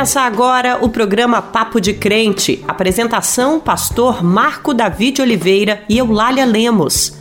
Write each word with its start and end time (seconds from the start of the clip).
Começa 0.00 0.22
agora 0.22 0.78
o 0.80 0.88
programa 0.88 1.42
Papo 1.42 1.78
de 1.78 1.92
Crente. 1.92 2.64
Apresentação: 2.66 3.60
Pastor 3.60 4.24
Marco 4.24 4.72
David 4.72 5.20
Oliveira 5.20 5.82
e 5.90 5.98
Eulália 5.98 6.46
Lemos. 6.46 7.20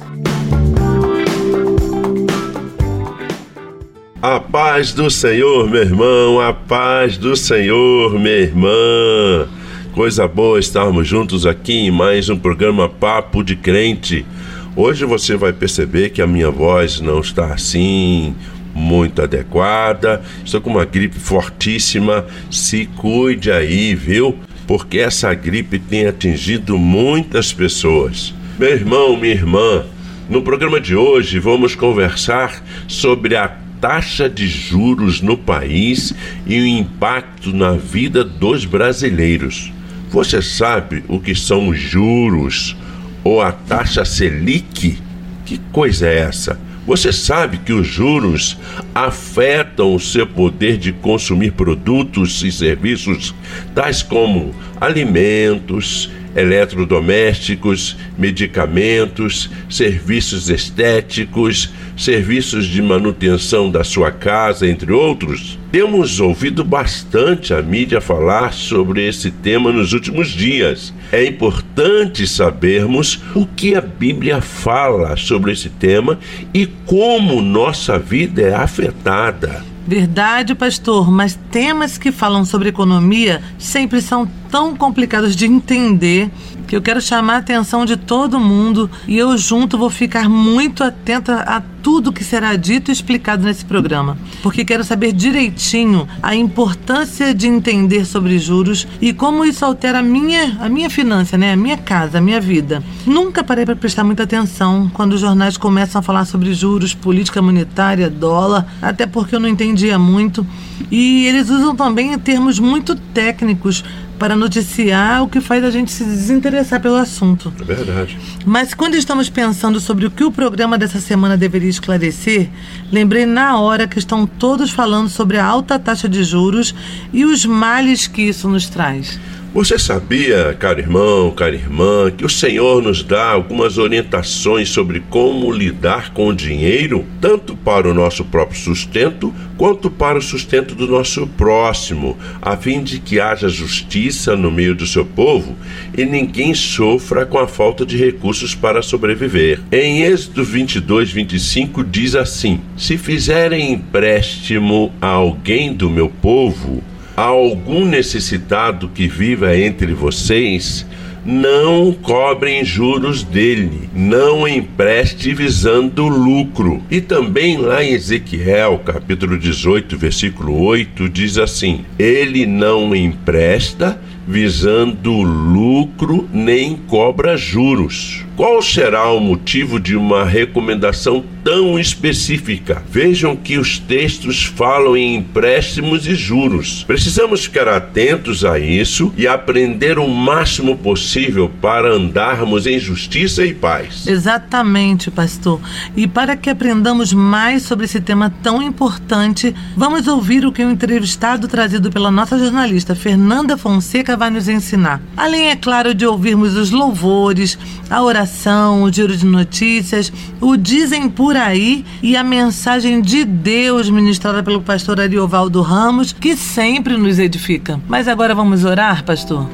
A 4.22 4.40
paz 4.40 4.94
do 4.94 5.12
Senhor, 5.12 5.70
meu 5.70 5.82
irmão, 5.82 6.40
a 6.40 6.54
paz 6.54 7.18
do 7.18 7.36
Senhor, 7.36 8.14
minha 8.14 8.38
irmã. 8.38 9.50
Coisa 9.94 10.26
boa 10.26 10.58
estarmos 10.58 11.06
juntos 11.06 11.46
aqui 11.46 11.88
em 11.88 11.92
mais 11.92 12.30
um 12.30 12.40
programa 12.40 12.88
Papo 12.88 13.44
de 13.44 13.58
Crente. 13.58 14.26
Hoje 14.74 15.04
você 15.04 15.36
vai 15.36 15.52
perceber 15.52 16.12
que 16.12 16.22
a 16.22 16.28
minha 16.28 16.50
voz 16.50 17.02
não 17.02 17.20
está 17.20 17.54
assim 17.54 18.34
muito 18.80 19.22
adequada. 19.22 20.22
Estou 20.44 20.62
com 20.62 20.70
uma 20.70 20.86
gripe 20.86 21.20
fortíssima. 21.20 22.26
Se 22.50 22.86
cuide 22.96 23.52
aí, 23.52 23.94
viu? 23.94 24.40
Porque 24.66 25.00
essa 25.00 25.34
gripe 25.34 25.78
tem 25.78 26.08
atingido 26.08 26.78
muitas 26.78 27.52
pessoas. 27.52 28.34
Meu 28.58 28.70
irmão, 28.70 29.18
minha 29.18 29.34
irmã, 29.34 29.86
no 30.30 30.42
programa 30.42 30.80
de 30.80 30.96
hoje 30.96 31.40
vamos 31.40 31.76
conversar 31.76 32.64
sobre 32.88 33.36
a 33.36 33.48
taxa 33.82 34.30
de 34.30 34.48
juros 34.48 35.22
no 35.22 35.38
país 35.38 36.14
e 36.46 36.60
o 36.60 36.66
impacto 36.66 37.54
na 37.54 37.72
vida 37.72 38.24
dos 38.24 38.66
brasileiros. 38.66 39.72
Você 40.10 40.42
sabe 40.42 41.04
o 41.08 41.20
que 41.20 41.34
são 41.34 41.70
os 41.70 41.80
juros 41.80 42.76
ou 43.24 43.42
a 43.42 43.52
taxa 43.52 44.04
Selic? 44.04 44.98
Que 45.46 45.58
coisa 45.72 46.08
é 46.08 46.20
essa? 46.20 46.60
Você 46.90 47.14
sabe 47.14 47.60
que 47.60 47.72
os 47.72 47.86
juros 47.86 48.58
afetam 48.96 49.94
o 49.94 50.00
seu 50.00 50.26
poder 50.26 50.76
de 50.76 50.92
consumir 50.92 51.52
produtos 51.52 52.42
e 52.42 52.52
serviços 52.52 53.36
tais 53.76 54.02
como 54.02 54.56
alimentos, 54.82 56.10
eletrodomésticos, 56.36 57.98
medicamentos, 58.18 59.50
serviços 59.70 60.50
estéticos, 60.50 61.72
serviços 61.98 62.66
de 62.66 62.82
manutenção 62.82 63.70
da 63.70 63.84
sua 63.84 64.12
casa, 64.12 64.68
entre 64.68 64.92
outros. 64.92 65.60
Temos 65.72 66.20
ouvido 66.20 66.64
bastante 66.64 67.54
a 67.54 67.62
mídia 67.62 68.00
falar 68.00 68.54
sobre 68.54 69.08
esse 69.08 69.30
tema 69.30 69.72
nos 69.72 69.94
últimos 69.94 70.30
dias. 70.30 70.94
É 71.12 71.24
importante 71.24 72.26
sabermos 72.26 73.22
o 73.36 73.46
que 73.46 73.76
a 73.76 73.82
Bíblia 73.82 74.42
fala 74.42 75.16
sobre 75.18 75.52
esse 75.52 75.70
tema 75.70 76.18
e 76.54 76.66
como 76.86 77.42
nossa 77.42 78.00
vida 78.00 78.42
é 78.42 78.56
afetada. 78.56 79.69
Verdade, 79.88 80.54
pastor, 80.54 81.10
mas 81.10 81.38
temas 81.52 81.98
que 81.98 82.12
falam 82.12 82.46
sobre 82.46 82.70
economia 82.70 83.42
sempre 83.58 84.02
são 84.02 84.30
tão 84.52 84.76
complicados 84.76 85.36
de 85.36 85.46
entender 85.46 86.30
que 86.70 86.76
eu 86.76 86.84
quero 86.84 87.02
chamar 87.02 87.34
a 87.34 87.38
atenção 87.38 87.84
de 87.84 87.98
todo 87.98 88.40
mundo 88.40 88.92
e 89.08 89.18
eu 89.18 89.36
junto 89.40 89.76
vou 89.76 89.90
ficar 89.90 90.30
muito 90.30 90.84
atenta 90.84 91.42
a 91.42 91.60
tudo 91.60 92.14
que 92.14 92.24
será 92.24 92.56
dito 92.56 92.92
e 92.92 92.94
explicado 92.94 93.44
nesse 93.44 93.66
programa, 93.66 94.16
porque 94.44 94.64
quero 94.64 94.84
saber 94.84 95.12
direitinho 95.12 96.08
a 96.22 96.36
importância 96.36 97.34
de 97.34 97.48
entender 97.48 98.06
sobre 98.06 98.38
juros 98.38 98.88
e 99.02 99.12
como 99.12 99.44
isso 99.44 99.66
altera 99.66 99.98
a 99.98 100.04
minha, 100.04 100.58
a 100.60 100.70
minha 100.70 100.92
finança, 100.92 101.40
né? 101.40 101.54
a 101.54 101.58
minha 101.58 101.78
casa, 101.78 102.20
a 102.20 102.22
minha 102.22 102.40
vida. 102.40 102.84
Nunca 103.04 103.44
parei 103.44 103.66
para 103.66 103.76
prestar 103.76 104.04
muita 104.04 104.22
atenção 104.22 104.92
quando 104.94 105.14
os 105.14 105.22
jornais 105.22 105.58
começam 105.58 105.98
a 105.98 106.04
falar 106.04 106.26
sobre 106.26 106.54
juros, 106.54 106.94
política 106.94 107.42
monetária, 107.42 108.12
dólar, 108.12 108.68
até 108.80 109.08
porque 109.08 109.36
eu 109.36 109.40
não 109.40 109.50
entendia 109.50 109.98
muito. 109.98 110.46
E 110.92 111.26
eles 111.26 111.50
usam 111.50 111.76
também 111.76 112.18
termos 112.20 112.60
muito 112.60 112.96
técnicos 112.96 113.84
para 114.20 114.36
noticiar 114.36 115.24
o 115.24 115.30
que 115.30 115.40
faz 115.40 115.64
a 115.64 115.72
gente 115.72 115.92
se 115.92 116.04
desinteressar 116.04 116.82
pelo 116.82 116.98
assunto. 116.98 117.52
É 117.62 117.64
verdade. 117.64 118.18
Mas 118.46 118.74
quando 118.74 118.96
estamos 118.96 119.30
pensando 119.30 119.80
sobre 119.80 120.06
o 120.06 120.12
que 120.12 120.26
o 120.26 120.32
programa 120.32 120.78
dessa 120.78 121.00
semana 121.00 121.38
deveria 121.38 121.70
esclarecer, 121.70 122.50
lembrei 122.92 123.26
na 123.26 123.58
hora 123.58 123.88
que 123.88 123.98
estão 123.98 124.28
todos 124.28 124.72
falando 124.72 125.10
sobre 125.10 125.38
a 125.38 125.46
alta 125.46 125.80
taxa 125.80 126.10
de 126.10 126.24
juros 126.24 126.76
e 127.14 127.24
os 127.24 127.46
males 127.46 128.06
que 128.06 128.24
isso 128.24 128.50
nos 128.50 128.68
traz. 128.68 129.18
Você 129.52 129.80
sabia, 129.80 130.56
caro 130.60 130.80
irmão, 130.80 131.32
cara 131.32 131.56
irmã, 131.56 132.12
que 132.16 132.24
o 132.24 132.30
Senhor 132.30 132.84
nos 132.84 133.02
dá 133.02 133.32
algumas 133.32 133.80
orientações 133.80 134.70
sobre 134.70 135.00
como 135.10 135.52
lidar 135.52 136.14
com 136.14 136.28
o 136.28 136.36
dinheiro, 136.36 137.04
tanto 137.20 137.56
para 137.56 137.90
o 137.90 137.94
nosso 137.94 138.24
próprio 138.24 138.60
sustento, 138.60 139.34
quanto 139.58 139.90
para 139.90 140.20
o 140.20 140.22
sustento 140.22 140.76
do 140.76 140.88
nosso 140.88 141.26
próximo, 141.26 142.16
a 142.40 142.56
fim 142.56 142.84
de 142.84 143.00
que 143.00 143.20
haja 143.20 143.50
justiça 143.50 144.36
no 144.36 144.52
meio 144.52 144.76
do 144.76 144.86
seu 144.86 145.04
povo 145.04 145.56
e 145.98 146.06
ninguém 146.06 146.54
sofra 146.54 147.26
com 147.26 147.40
a 147.40 147.48
falta 147.48 147.84
de 147.84 147.98
recursos 147.98 148.54
para 148.54 148.84
sobreviver. 148.84 149.60
Em 149.72 150.04
Êxodo 150.04 150.44
22, 150.44 151.12
25 151.12 151.84
diz 151.84 152.14
assim: 152.14 152.62
Se 152.78 153.00
fizerem 153.00 153.74
empréstimo 153.74 154.94
a 155.02 155.08
alguém 155.08 155.74
do 155.74 155.90
meu 155.90 156.08
povo, 156.08 156.84
há 157.20 157.24
algum 157.24 157.84
necessitado 157.84 158.88
que 158.88 159.06
viva 159.06 159.58
entre 159.58 159.94
vocês, 159.94 160.86
não 161.26 161.92
cobrem 161.92 162.64
juros 162.64 163.24
dele, 163.24 163.90
não 163.94 164.48
empreste 164.48 165.34
visando 165.34 166.08
lucro. 166.08 166.82
E 166.90 167.02
também 167.02 167.58
lá 167.58 167.84
em 167.84 167.92
Ezequiel, 167.92 168.80
capítulo 168.86 169.38
18, 169.38 169.98
versículo 169.98 170.62
8, 170.62 171.10
diz 171.10 171.38
assim: 171.38 171.84
Ele 172.00 172.46
não 172.46 172.96
empresta 172.96 174.00
visando 174.30 175.24
lucro 175.24 176.30
nem 176.32 176.76
cobra 176.76 177.36
juros. 177.36 178.24
Qual 178.38 178.62
será 178.62 179.12
o 179.12 179.20
motivo 179.20 179.80
de 179.82 179.98
uma 179.98 180.24
recomendação 180.24 181.26
tão 181.44 181.78
específica? 181.78 182.82
Vejam 182.90 183.36
que 183.36 183.58
os 183.58 183.80
textos 183.80 184.46
falam 184.46 184.96
em 184.96 185.16
empréstimos 185.16 186.08
e 186.08 186.16
juros. 186.16 186.86
Precisamos 186.88 187.44
ficar 187.44 187.68
atentos 187.68 188.46
a 188.46 188.58
isso 188.58 189.12
e 189.18 189.28
aprender 189.28 190.00
o 190.00 190.08
máximo 190.08 190.78
possível 190.78 191.52
para 191.60 191.92
andarmos 191.92 192.66
em 192.66 192.80
justiça 192.80 193.44
e 193.44 193.54
paz. 193.54 194.08
Exatamente, 194.08 195.12
pastor. 195.12 195.60
E 195.98 196.08
para 196.08 196.38
que 196.38 196.50
aprendamos 196.50 197.12
mais 197.12 197.64
sobre 197.64 197.86
esse 197.86 198.00
tema 198.00 198.32
tão 198.42 198.62
importante, 198.62 199.54
vamos 199.76 200.08
ouvir 200.08 200.46
o 200.46 200.52
que 200.52 200.64
o 200.64 200.72
entrevistado 200.72 201.46
trazido 201.48 201.90
pela 201.90 202.12
nossa 202.12 202.40
jornalista 202.40 202.96
Fernanda 202.96 203.58
Fonseca 203.58 204.19
vai 204.20 204.30
nos 204.30 204.48
ensinar. 204.50 205.02
Além, 205.18 205.50
é 205.50 205.56
claro, 205.56 205.96
de 205.96 206.06
ouvirmos 206.06 206.56
os 206.56 206.70
louvores, 206.70 207.58
a 207.90 208.04
oração, 208.04 208.84
o 208.84 208.92
giro 208.92 209.16
de 209.16 209.26
notícias, 209.26 210.12
o 210.40 210.58
Dizem 210.58 211.10
por 211.10 211.36
aí 211.36 211.86
e 212.04 212.16
a 212.18 212.24
mensagem 212.24 213.02
de 213.02 213.24
Deus 213.24 213.90
ministrada 213.90 214.44
pelo 214.44 214.62
pastor 214.62 215.00
Ariovaldo 215.00 215.62
Ramos, 215.62 216.12
que 216.12 216.36
sempre 216.36 216.98
nos 216.98 217.18
edifica. 217.18 217.80
Mas 217.88 218.08
agora 218.08 218.36
vamos 218.36 218.66
orar, 218.66 219.04
pastor? 219.06 219.48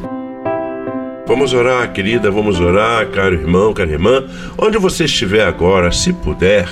Vamos 1.27 1.53
orar, 1.53 1.91
querida, 1.93 2.29
vamos 2.29 2.59
orar, 2.59 3.07
caro 3.07 3.35
irmão, 3.35 3.73
cara 3.73 3.91
irmã. 3.91 4.23
Onde 4.57 4.77
você 4.77 5.05
estiver 5.05 5.45
agora, 5.45 5.91
se 5.91 6.11
puder, 6.11 6.67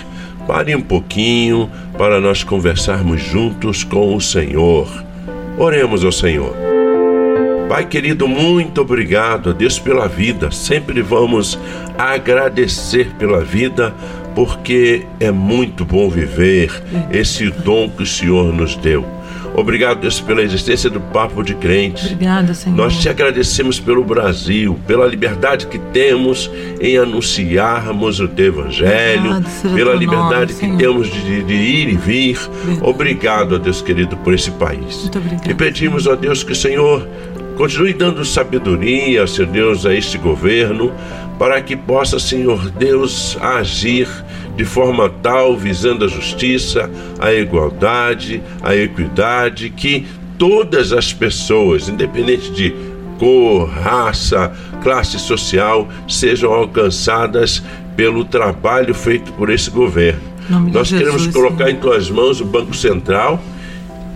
pare 0.48 0.76
um 0.76 0.82
pouquinho 0.82 1.70
para 1.98 2.20
nós 2.20 2.44
conversarmos 2.44 3.22
juntos 3.22 3.84
com 3.84 4.16
o 4.16 4.22
Senhor. 4.22 4.88
Oremos 5.58 6.04
ao 6.04 6.12
Senhor. 6.12 6.73
Pai 7.74 7.88
querido, 7.88 8.28
muito 8.28 8.82
obrigado 8.82 9.50
a 9.50 9.52
Deus 9.52 9.80
pela 9.80 10.08
vida. 10.08 10.52
Sempre 10.52 11.02
vamos 11.02 11.58
agradecer 11.98 13.16
pela 13.18 13.44
vida, 13.44 13.96
porque 14.36 15.08
é 15.20 15.32
muito 15.32 15.84
bom 15.84 16.08
viver 16.08 16.72
esse 17.12 17.50
dom 17.50 17.90
que 17.90 18.04
o 18.04 18.06
Senhor 18.06 18.54
nos 18.54 18.76
deu. 18.76 19.04
Obrigado, 19.56 20.02
Deus, 20.02 20.22
pela 20.22 20.44
existência 20.44 20.88
do 20.88 21.00
Papo 21.00 21.44
de 21.44 21.56
Crente. 21.56 22.14
Obrigada, 22.14 22.54
Senhor. 22.54 22.76
Nós 22.76 23.00
te 23.00 23.10
agradecemos 23.10 23.80
pelo 23.80 24.04
Brasil, 24.04 24.80
pela 24.86 25.08
liberdade 25.08 25.66
que 25.66 25.80
temos 25.80 26.50
em 26.80 26.98
anunciarmos 26.98 28.20
o 28.20 28.28
teu 28.28 28.48
Evangelho, 28.48 29.32
Obrigado, 29.32 29.76
pela 29.76 29.96
liberdade 29.96 30.54
nome, 30.54 30.72
que 30.72 30.78
temos 30.78 31.12
de, 31.12 31.44
de, 31.44 31.54
ir 31.54 31.90
e 31.90 31.96
vir. 31.96 32.38
Verdade. 32.38 32.80
Obrigado, 32.84 33.56
ó 33.56 33.58
Deus 33.58 33.82
querido, 33.82 34.16
por 34.18 34.34
esse 34.34 34.52
país. 34.52 35.02
Muito 35.02 35.18
obrigado. 35.18 35.50
E 35.50 35.54
pedimos, 35.56 36.08
ó 36.08 36.16
Deus, 36.16 36.44
que 36.44 36.52
o 36.52 36.56
Senhor 36.56 37.08
Continue 37.64 37.94
dando 37.94 38.26
sabedoria, 38.26 39.26
Senhor 39.26 39.50
Deus, 39.50 39.86
a 39.86 39.94
este 39.94 40.18
governo, 40.18 40.92
para 41.40 41.62
que 41.62 41.78
possa, 41.78 42.20
Senhor 42.20 42.70
Deus, 42.72 43.38
agir 43.40 44.06
de 44.58 44.66
forma 44.66 45.10
tal, 45.10 45.56
visando 45.56 46.04
a 46.04 46.10
justiça, 46.10 46.92
a 47.20 47.32
igualdade, 47.32 48.44
a 48.62 48.76
equidade, 48.76 49.70
que 49.70 50.06
todas 50.38 50.92
as 50.92 51.14
pessoas, 51.14 51.88
independente 51.88 52.52
de 52.52 52.76
cor, 53.18 53.70
raça, 53.70 54.52
classe 54.84 55.18
social, 55.18 55.88
sejam 56.06 56.52
alcançadas 56.52 57.64
pelo 57.96 58.26
trabalho 58.26 58.94
feito 58.94 59.32
por 59.32 59.50
esse 59.50 59.70
governo. 59.70 60.20
Nós 60.50 60.90
queremos 60.90 61.28
colocar 61.28 61.70
em 61.70 61.78
tuas 61.78 62.10
mãos 62.10 62.42
o 62.42 62.46
Banco 62.46 62.76
Central, 62.76 63.42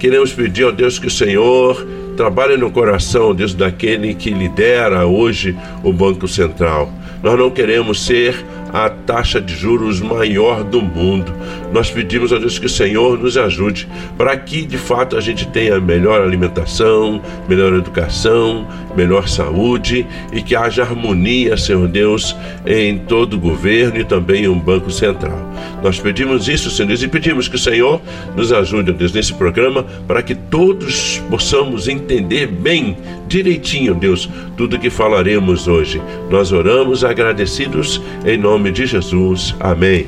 queremos 0.01 0.33
pedir 0.33 0.63
ao 0.63 0.73
Deus 0.73 0.99
que 0.99 1.07
o 1.07 1.11
Senhor 1.11 1.87
trabalhe 2.17 2.57
no 2.57 2.71
coração, 2.71 3.33
Deus, 3.33 3.53
daquele 3.53 4.15
que 4.15 4.31
lidera 4.31 5.05
hoje 5.05 5.55
o 5.83 5.93
Banco 5.93 6.27
Central. 6.27 6.91
Nós 7.21 7.37
não 7.37 7.51
queremos 7.51 8.03
ser 8.05 8.43
a 8.73 8.89
taxa 8.89 9.39
de 9.41 9.55
juros 9.55 10.01
maior 10.01 10.63
do 10.63 10.81
mundo. 10.81 11.31
Nós 11.71 11.89
pedimos 11.89 12.31
a 12.31 12.37
Deus 12.37 12.59
que 12.59 12.65
o 12.65 12.69
Senhor 12.69 13.17
nos 13.17 13.37
ajude 13.37 13.87
para 14.17 14.35
que 14.37 14.65
de 14.65 14.77
fato 14.77 15.17
a 15.17 15.21
gente 15.21 15.47
tenha 15.47 15.79
melhor 15.79 16.21
alimentação, 16.21 17.21
melhor 17.47 17.73
educação, 17.73 18.67
melhor 18.95 19.27
saúde 19.27 20.05
e 20.31 20.41
que 20.41 20.55
haja 20.55 20.83
harmonia, 20.83 21.57
Senhor 21.57 21.87
Deus, 21.87 22.35
em 22.65 22.97
todo 22.97 23.35
o 23.35 23.39
governo 23.39 23.99
e 23.99 24.03
também 24.03 24.43
em 24.43 24.47
um 24.47 24.59
Banco 24.59 24.91
Central. 24.91 25.37
Nós 25.83 25.99
pedimos 25.99 26.47
isso, 26.47 26.71
Senhor 26.71 26.87
Deus, 26.87 27.03
e 27.03 27.07
pedimos 27.07 27.47
que 27.47 27.55
o 27.55 27.59
Senhor 27.59 28.01
nos 28.35 28.51
ajude, 28.51 28.91
Deus, 28.91 29.11
nesse 29.11 29.33
programa 29.33 29.85
para 30.07 30.21
que 30.21 30.35
todos 30.35 31.21
possamos 31.29 31.87
entender 31.87 32.47
bem, 32.47 32.97
direitinho, 33.27 33.93
Deus, 33.93 34.29
tudo 34.55 34.79
que 34.79 34.89
falaremos 34.89 35.67
hoje. 35.67 36.01
Nós 36.29 36.51
oramos 36.51 37.03
agradecidos 37.03 38.01
em 38.25 38.37
nome 38.37 38.71
de 38.71 38.85
Jesus. 38.85 39.55
Amém. 39.59 40.07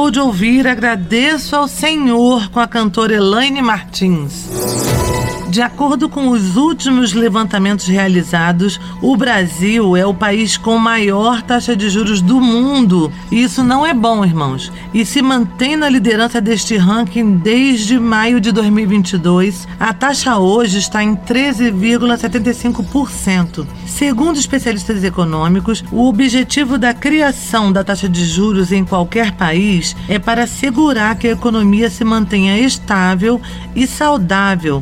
Acabou 0.00 0.10
de 0.10 0.20
ouvir 0.20 0.66
Agradeço 0.66 1.54
ao 1.54 1.68
Senhor 1.68 2.48
com 2.50 2.58
a 2.58 2.66
cantora 2.66 3.14
Elaine 3.14 3.60
Martins. 3.60 4.79
De 5.50 5.60
acordo 5.60 6.08
com 6.08 6.28
os 6.28 6.56
últimos 6.56 7.12
levantamentos 7.12 7.88
realizados, 7.88 8.80
o 9.02 9.16
Brasil 9.16 9.96
é 9.96 10.06
o 10.06 10.14
país 10.14 10.56
com 10.56 10.78
maior 10.78 11.42
taxa 11.42 11.74
de 11.74 11.90
juros 11.90 12.22
do 12.22 12.40
mundo. 12.40 13.12
E 13.32 13.42
isso 13.42 13.64
não 13.64 13.84
é 13.84 13.92
bom, 13.92 14.24
irmãos. 14.24 14.70
E 14.94 15.04
se 15.04 15.20
mantém 15.20 15.74
na 15.74 15.88
liderança 15.88 16.40
deste 16.40 16.76
ranking 16.76 17.38
desde 17.38 17.98
maio 17.98 18.40
de 18.40 18.52
2022. 18.52 19.66
A 19.80 19.92
taxa 19.92 20.38
hoje 20.38 20.78
está 20.78 21.02
em 21.02 21.16
13,75%. 21.16 23.66
Segundo 23.86 24.38
especialistas 24.38 25.02
econômicos, 25.02 25.82
o 25.90 26.06
objetivo 26.06 26.78
da 26.78 26.94
criação 26.94 27.72
da 27.72 27.82
taxa 27.82 28.08
de 28.08 28.24
juros 28.24 28.70
em 28.70 28.84
qualquer 28.84 29.32
país 29.32 29.96
é 30.08 30.16
para 30.16 30.44
assegurar 30.44 31.16
que 31.16 31.26
a 31.26 31.32
economia 31.32 31.90
se 31.90 32.04
mantenha 32.04 32.56
estável 32.56 33.40
e 33.74 33.84
saudável 33.84 34.80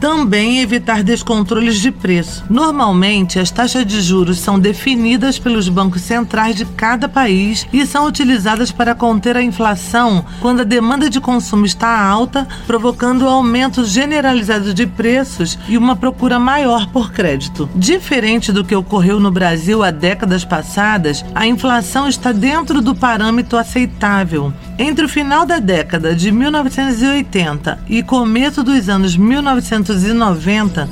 também 0.00 0.60
evitar 0.60 1.02
descontroles 1.02 1.76
de 1.80 1.90
preço. 1.90 2.44
Normalmente, 2.48 3.38
as 3.38 3.50
taxas 3.50 3.84
de 3.84 4.00
juros 4.00 4.38
são 4.38 4.58
definidas 4.58 5.38
pelos 5.38 5.68
bancos 5.68 6.02
centrais 6.02 6.56
de 6.56 6.64
cada 6.64 7.08
país 7.08 7.66
e 7.72 7.84
são 7.86 8.06
utilizadas 8.06 8.70
para 8.70 8.94
conter 8.94 9.36
a 9.36 9.42
inflação 9.42 10.24
quando 10.40 10.60
a 10.60 10.64
demanda 10.64 11.10
de 11.10 11.20
consumo 11.20 11.66
está 11.66 12.00
alta, 12.00 12.46
provocando 12.66 13.28
aumento 13.28 13.84
generalizado 13.84 14.72
de 14.72 14.86
preços 14.86 15.58
e 15.68 15.76
uma 15.76 15.96
procura 15.96 16.38
maior 16.38 16.86
por 16.88 17.12
crédito. 17.12 17.68
Diferente 17.74 18.52
do 18.52 18.64
que 18.64 18.74
ocorreu 18.74 19.20
no 19.20 19.30
Brasil 19.30 19.82
há 19.82 19.90
décadas 19.90 20.44
passadas, 20.44 21.24
a 21.34 21.46
inflação 21.46 22.08
está 22.08 22.32
dentro 22.32 22.80
do 22.80 22.94
parâmetro 22.94 23.58
aceitável. 23.58 24.52
Entre 24.80 25.04
o 25.04 25.08
final 25.08 25.44
da 25.44 25.58
década 25.58 26.14
de 26.14 26.30
1980 26.30 27.80
e 27.88 28.00
começo 28.00 28.62
dos 28.62 28.88
anos 28.88 29.16
1990, 29.16 30.88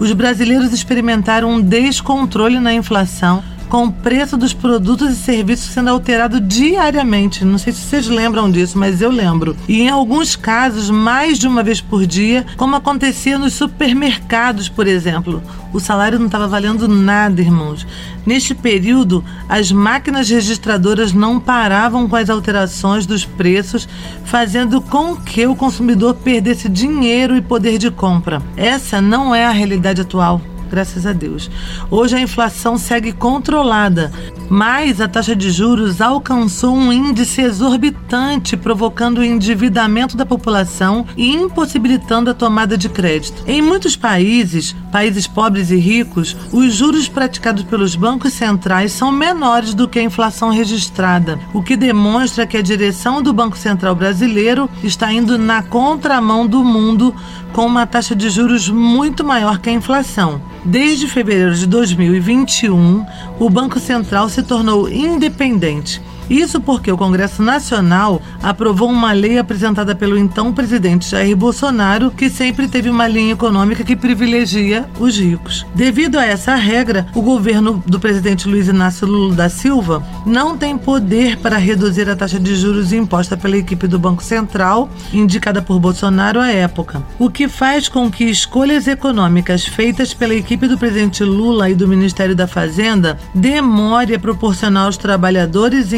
os 0.00 0.10
brasileiros 0.12 0.72
experimentaram 0.72 1.50
um 1.50 1.60
descontrole 1.60 2.58
na 2.58 2.72
inflação, 2.72 3.44
com 3.68 3.84
o 3.84 3.92
preço 3.92 4.36
dos 4.36 4.52
produtos 4.52 5.10
e 5.10 5.16
serviços 5.16 5.72
sendo 5.72 5.90
alterado 5.90 6.40
diariamente. 6.40 7.44
Não 7.44 7.58
sei 7.58 7.72
se 7.72 7.80
vocês 7.80 8.06
lembram 8.08 8.50
disso, 8.50 8.78
mas 8.78 9.00
eu 9.00 9.10
lembro. 9.10 9.56
E 9.68 9.82
em 9.82 9.88
alguns 9.88 10.36
casos, 10.36 10.90
mais 10.90 11.38
de 11.38 11.46
uma 11.46 11.62
vez 11.62 11.80
por 11.80 12.06
dia, 12.06 12.46
como 12.56 12.76
acontecia 12.76 13.38
nos 13.38 13.54
supermercados, 13.54 14.68
por 14.68 14.86
exemplo. 14.86 15.42
O 15.72 15.80
salário 15.80 16.18
não 16.18 16.26
estava 16.26 16.48
valendo 16.48 16.88
nada, 16.88 17.40
irmãos. 17.40 17.86
Neste 18.24 18.54
período, 18.54 19.24
as 19.48 19.70
máquinas 19.70 20.28
registradoras 20.28 21.12
não 21.12 21.38
paravam 21.38 22.08
com 22.08 22.16
as 22.16 22.30
alterações 22.30 23.06
dos 23.06 23.24
preços, 23.24 23.88
fazendo 24.24 24.80
com 24.80 25.16
que 25.16 25.46
o 25.46 25.54
consumidor 25.54 26.14
perdesse 26.14 26.68
dinheiro 26.68 27.36
e 27.36 27.42
poder 27.42 27.78
de 27.78 27.90
compra. 27.90 28.42
Essa 28.56 29.00
não 29.00 29.34
é 29.34 29.44
a 29.44 29.50
realidade 29.50 30.00
atual 30.00 30.40
graças 30.68 31.06
a 31.06 31.12
Deus. 31.12 31.50
Hoje 31.90 32.16
a 32.16 32.20
inflação 32.20 32.76
segue 32.76 33.12
controlada, 33.12 34.12
mas 34.48 35.00
a 35.00 35.08
taxa 35.08 35.34
de 35.34 35.50
juros 35.50 36.00
alcançou 36.00 36.74
um 36.74 36.92
índice 36.92 37.40
exorbitante, 37.40 38.56
provocando 38.56 39.18
o 39.18 39.24
endividamento 39.24 40.16
da 40.16 40.26
população 40.26 41.06
e 41.16 41.34
impossibilitando 41.34 42.30
a 42.30 42.34
tomada 42.34 42.76
de 42.76 42.88
crédito. 42.88 43.42
Em 43.46 43.60
muitos 43.60 43.96
países, 43.96 44.74
países 44.92 45.26
pobres 45.26 45.70
e 45.70 45.76
ricos, 45.76 46.36
os 46.52 46.74
juros 46.74 47.08
praticados 47.08 47.64
pelos 47.64 47.94
bancos 47.94 48.32
centrais 48.32 48.92
são 48.92 49.10
menores 49.10 49.74
do 49.74 49.88
que 49.88 49.98
a 49.98 50.02
inflação 50.02 50.50
registrada, 50.50 51.38
o 51.52 51.62
que 51.62 51.76
demonstra 51.76 52.46
que 52.46 52.56
a 52.56 52.62
direção 52.62 53.22
do 53.22 53.32
Banco 53.32 53.56
Central 53.56 53.94
brasileiro 53.94 54.68
está 54.82 55.12
indo 55.12 55.38
na 55.38 55.62
contramão 55.62 56.46
do 56.46 56.64
mundo 56.64 57.14
com 57.52 57.64
uma 57.64 57.86
taxa 57.86 58.14
de 58.14 58.28
juros 58.28 58.68
muito 58.68 59.24
maior 59.24 59.58
que 59.58 59.70
a 59.70 59.72
inflação. 59.72 60.40
Desde 60.64 61.08
fevereiro 61.08 61.54
de 61.54 61.66
2021, 61.66 63.06
o 63.38 63.48
Banco 63.48 63.78
Central 63.78 64.28
se 64.36 64.42
tornou 64.42 64.86
independente. 64.86 66.02
Isso 66.28 66.60
porque 66.60 66.90
o 66.90 66.96
Congresso 66.96 67.42
Nacional 67.42 68.20
aprovou 68.42 68.90
uma 68.90 69.12
lei 69.12 69.38
apresentada 69.38 69.94
pelo 69.94 70.18
então 70.18 70.52
presidente 70.52 71.10
Jair 71.10 71.36
Bolsonaro, 71.36 72.10
que 72.10 72.28
sempre 72.28 72.68
teve 72.68 72.90
uma 72.90 73.06
linha 73.06 73.32
econômica 73.32 73.84
que 73.84 73.96
privilegia 73.96 74.88
os 74.98 75.16
ricos. 75.18 75.66
Devido 75.74 76.18
a 76.18 76.24
essa 76.24 76.54
regra, 76.54 77.06
o 77.14 77.22
governo 77.22 77.82
do 77.86 78.00
presidente 78.00 78.48
Luiz 78.48 78.68
Inácio 78.68 79.06
Lula 79.06 79.34
da 79.34 79.48
Silva 79.48 80.02
não 80.24 80.56
tem 80.56 80.76
poder 80.76 81.38
para 81.38 81.56
reduzir 81.56 82.08
a 82.08 82.16
taxa 82.16 82.40
de 82.40 82.56
juros 82.56 82.92
imposta 82.92 83.36
pela 83.36 83.56
equipe 83.56 83.86
do 83.86 83.98
Banco 83.98 84.22
Central, 84.22 84.90
indicada 85.12 85.62
por 85.62 85.78
Bolsonaro 85.78 86.40
à 86.40 86.50
época, 86.50 87.02
o 87.18 87.30
que 87.30 87.48
faz 87.48 87.88
com 87.88 88.10
que 88.10 88.24
escolhas 88.24 88.86
econômicas 88.86 89.64
feitas 89.64 90.12
pela 90.12 90.34
equipe 90.34 90.66
do 90.66 90.78
presidente 90.78 91.22
Lula 91.22 91.70
e 91.70 91.74
do 91.74 91.88
Ministério 91.88 92.34
da 92.34 92.46
Fazenda 92.46 93.18
demore 93.34 94.14
a 94.14 94.18
proporcionar 94.18 94.86
aos 94.86 94.96
trabalhadores 94.96 95.92
e 95.92 95.96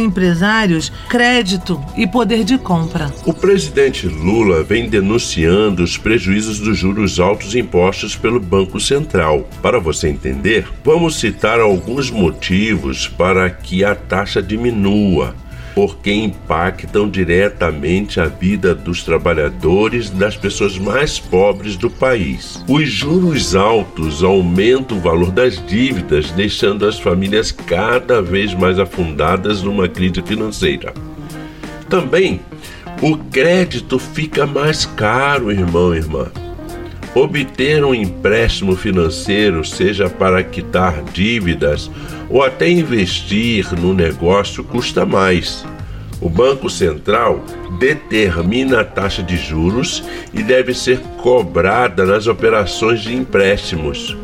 crédito 1.09 1.81
e 1.97 2.07
poder 2.07 2.45
de 2.45 2.59
compra. 2.59 3.13
O 3.25 3.33
presidente 3.33 4.07
Lula 4.07 4.63
vem 4.63 4.89
denunciando 4.89 5.83
os 5.83 5.97
prejuízos 5.97 6.59
dos 6.59 6.77
juros 6.77 7.21
altos 7.21 7.55
impostos 7.55 8.17
pelo 8.17 8.41
Banco 8.41 8.81
Central. 8.81 9.49
Para 9.63 9.79
você 9.79 10.09
entender, 10.09 10.67
vamos 10.85 11.19
citar 11.19 11.61
alguns 11.61 12.11
motivos 12.11 13.07
para 13.07 13.49
que 13.51 13.85
a 13.85 13.95
taxa 13.95 14.43
diminua 14.43 15.35
porque 15.79 16.13
impactam 16.13 17.09
diretamente 17.09 18.19
a 18.19 18.25
vida 18.25 18.75
dos 18.75 19.05
trabalhadores 19.05 20.11
das 20.11 20.37
pessoas 20.37 20.77
mais 20.77 21.21
pobres 21.21 21.77
do 21.77 21.89
país. 21.89 22.65
Os 22.67 22.91
juros 22.91 23.55
altos 23.55 24.25
aumentam 24.25 24.99
o 24.99 25.01
valor 25.01 25.31
das 25.31 25.65
dívidas, 25.69 26.33
deixando 26.33 26.85
as 26.85 26.99
famílias 26.99 27.53
cada 27.53 28.21
vez 28.21 28.53
mais 28.55 28.77
afundadas 28.81 29.63
numa 29.63 29.89
crise 29.89 30.21
financeira. 30.21 30.93
Também 31.89 32.41
o 33.01 33.17
crédito 33.17 34.01
fica 34.01 34.45
mais 34.49 34.85
caro, 34.85 35.53
irmão 35.53 35.95
e 35.95 35.99
irmã. 35.99 36.27
Obter 37.15 37.85
um 37.85 37.95
empréstimo 37.95 38.77
financeiro, 38.77 39.65
seja 39.65 40.09
para 40.09 40.43
quitar 40.45 41.03
dívidas 41.13 41.91
ou 42.29 42.43
até 42.43 42.69
investir 42.69 43.73
no 43.79 43.95
negócio, 43.95 44.63
custa 44.63 45.07
mais. 45.07 45.65
O 46.21 46.29
Banco 46.29 46.69
Central 46.69 47.45
determina 47.79 48.81
a 48.81 48.85
taxa 48.85 49.23
de 49.23 49.37
juros 49.37 50.03
e 50.35 50.43
deve 50.43 50.75
ser 50.75 50.99
cobrada 51.23 52.05
nas 52.05 52.27
operações 52.27 53.01
de 53.01 53.15
empréstimos. 53.15 54.17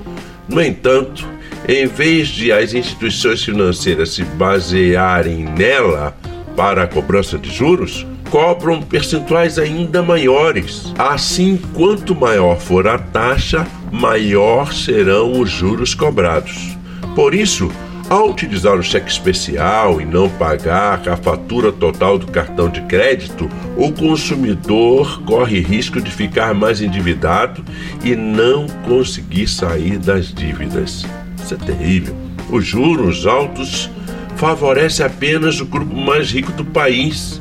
No 0.49 0.61
entanto, 0.61 1.27
em 1.67 1.87
vez 1.87 2.29
de 2.29 2.53
as 2.53 2.75
instituições 2.75 3.43
financeiras 3.43 4.11
se 4.11 4.25
basearem 4.25 5.45
nela 5.45 6.15
para 6.57 6.83
a 6.83 6.87
cobrança 6.87 7.39
de 7.39 7.51
juros, 7.51 8.07
cobram 8.31 8.83
percentuais 8.83 9.59
ainda 9.59 10.03
maiores. 10.03 10.93
Assim, 10.99 11.61
quanto 11.75 12.15
maior 12.15 12.59
for 12.59 12.87
a 12.87 12.99
taxa, 12.99 13.67
maior 13.91 14.73
serão 14.73 15.41
os 15.41 15.51
juros 15.51 15.95
cobrados. 15.95 16.77
Por 17.15 17.35
isso, 17.35 17.71
ao 18.09 18.29
utilizar 18.31 18.77
o 18.77 18.83
cheque 18.83 19.11
especial 19.11 19.99
e 20.01 20.05
não 20.05 20.29
pagar 20.29 21.09
a 21.09 21.17
fatura 21.17 21.73
total 21.73 22.19
do 22.19 22.27
cartão 22.27 22.69
de 22.69 22.83
crédito, 22.83 23.49
o 23.77 23.91
consumidor 23.93 25.23
corre 25.23 25.61
risco 25.61 26.01
de 26.01 26.11
ficar 26.11 26.53
mais 26.53 26.83
endividado 26.83 27.65
e 28.05 28.15
não 28.15 28.67
conseguir 28.87 29.49
sair 29.49 29.99
das 29.99 30.35
dívidas. 30.35 31.07
Isso 31.43 31.55
é 31.55 31.57
terrível. 31.57 32.15
Os 32.51 32.67
juros 32.67 33.27
altos 33.27 33.91
favorecem 34.37 35.07
apenas 35.07 35.61
o 35.61 35.65
grupo 35.65 35.97
mais 35.97 36.31
rico 36.31 36.53
do 36.53 36.65
país, 36.65 37.41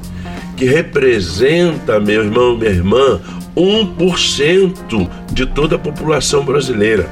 que 0.55 0.65
representa, 0.65 1.99
meu 1.99 2.23
irmão, 2.23 2.57
minha 2.57 2.71
irmã, 2.71 3.19
1% 3.55 5.09
de 5.31 5.45
toda 5.45 5.75
a 5.75 5.79
população 5.79 6.43
brasileira. 6.43 7.09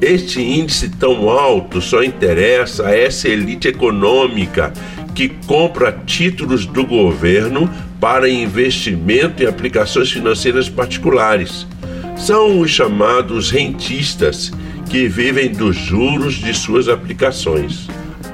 Este 0.00 0.40
índice 0.40 0.88
tão 0.90 1.28
alto 1.28 1.80
só 1.80 2.02
interessa 2.04 2.86
a 2.86 2.96
essa 2.96 3.28
elite 3.28 3.66
econômica 3.68 4.72
que 5.14 5.28
compra 5.28 5.90
títulos 6.06 6.64
do 6.66 6.86
governo 6.86 7.68
para 8.00 8.28
investimento 8.28 9.42
em 9.42 9.46
aplicações 9.46 10.12
financeiras 10.12 10.68
particulares. 10.68 11.66
São 12.16 12.60
os 12.60 12.70
chamados 12.70 13.50
rentistas 13.50 14.52
que 14.88 15.08
vivem 15.08 15.50
dos 15.50 15.76
juros 15.76 16.34
de 16.34 16.54
suas 16.54 16.88
aplicações. 16.88 17.88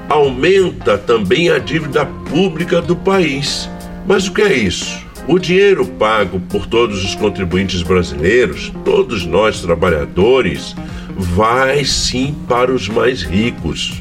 Aumenta 0.07 0.97
também 0.97 1.49
a 1.49 1.57
dívida 1.57 2.05
pública 2.05 2.79
do 2.79 2.95
país. 2.95 3.67
Mas 4.07 4.27
o 4.27 4.33
que 4.33 4.41
é 4.41 4.53
isso? 4.53 5.03
O 5.27 5.39
dinheiro 5.39 5.85
pago 5.85 6.39
por 6.39 6.67
todos 6.67 7.03
os 7.03 7.15
contribuintes 7.15 7.81
brasileiros, 7.81 8.71
todos 8.83 9.25
nós 9.25 9.61
trabalhadores, 9.61 10.75
vai 11.17 11.83
sim 11.83 12.35
para 12.47 12.71
os 12.71 12.87
mais 12.87 13.23
ricos, 13.23 13.93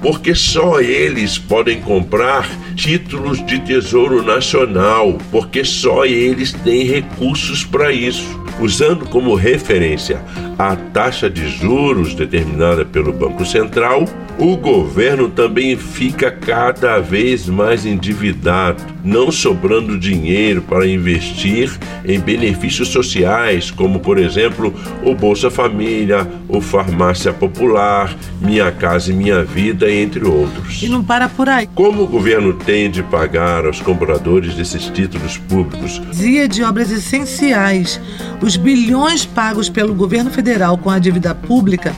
porque 0.00 0.34
só 0.34 0.80
eles 0.80 1.36
podem 1.36 1.82
comprar 1.82 2.48
títulos 2.74 3.44
de 3.44 3.58
tesouro 3.58 4.22
nacional, 4.22 5.18
porque 5.30 5.62
só 5.62 6.06
eles 6.06 6.54
têm 6.54 6.84
recursos 6.84 7.62
para 7.62 7.92
isso. 7.92 8.39
Usando 8.60 9.06
como 9.06 9.34
referência 9.34 10.20
a 10.58 10.76
taxa 10.76 11.30
de 11.30 11.48
juros 11.48 12.14
determinada 12.14 12.84
pelo 12.84 13.12
Banco 13.12 13.46
Central, 13.46 14.04
o 14.38 14.56
governo 14.56 15.28
também 15.28 15.76
fica 15.76 16.30
cada 16.30 16.98
vez 16.98 17.46
mais 17.46 17.86
endividado, 17.86 18.82
não 19.02 19.30
sobrando 19.30 19.98
dinheiro 19.98 20.60
para 20.62 20.86
investir 20.86 21.70
em 22.04 22.20
benefícios 22.20 22.88
sociais, 22.88 23.70
como 23.70 24.00
por 24.00 24.18
exemplo 24.18 24.74
o 25.02 25.14
Bolsa 25.14 25.50
Família, 25.50 26.26
o 26.48 26.60
Farmácia 26.60 27.32
Popular, 27.32 28.14
Minha 28.40 28.70
Casa 28.70 29.12
e 29.12 29.14
Minha 29.14 29.42
Vida, 29.44 29.90
entre 29.90 30.26
outros. 30.26 30.82
E 30.82 30.88
não 30.88 31.02
para 31.02 31.28
por 31.28 31.48
aí. 31.48 31.66
Como 31.74 32.02
o 32.02 32.06
governo 32.06 32.52
tem 32.52 32.90
de 32.90 33.02
pagar 33.02 33.64
aos 33.64 33.80
compradores 33.80 34.54
desses 34.54 34.86
títulos 34.86 35.38
públicos? 35.38 36.00
Dizia 36.10 36.46
de 36.48 36.62
obras 36.62 36.90
essenciais. 36.90 38.00
Os 38.42 38.49
bilhões 38.56 39.24
pagos 39.24 39.68
pelo 39.68 39.94
governo 39.94 40.30
federal 40.30 40.78
com 40.78 40.90
a 40.90 40.98
dívida 40.98 41.34
pública 41.34 41.94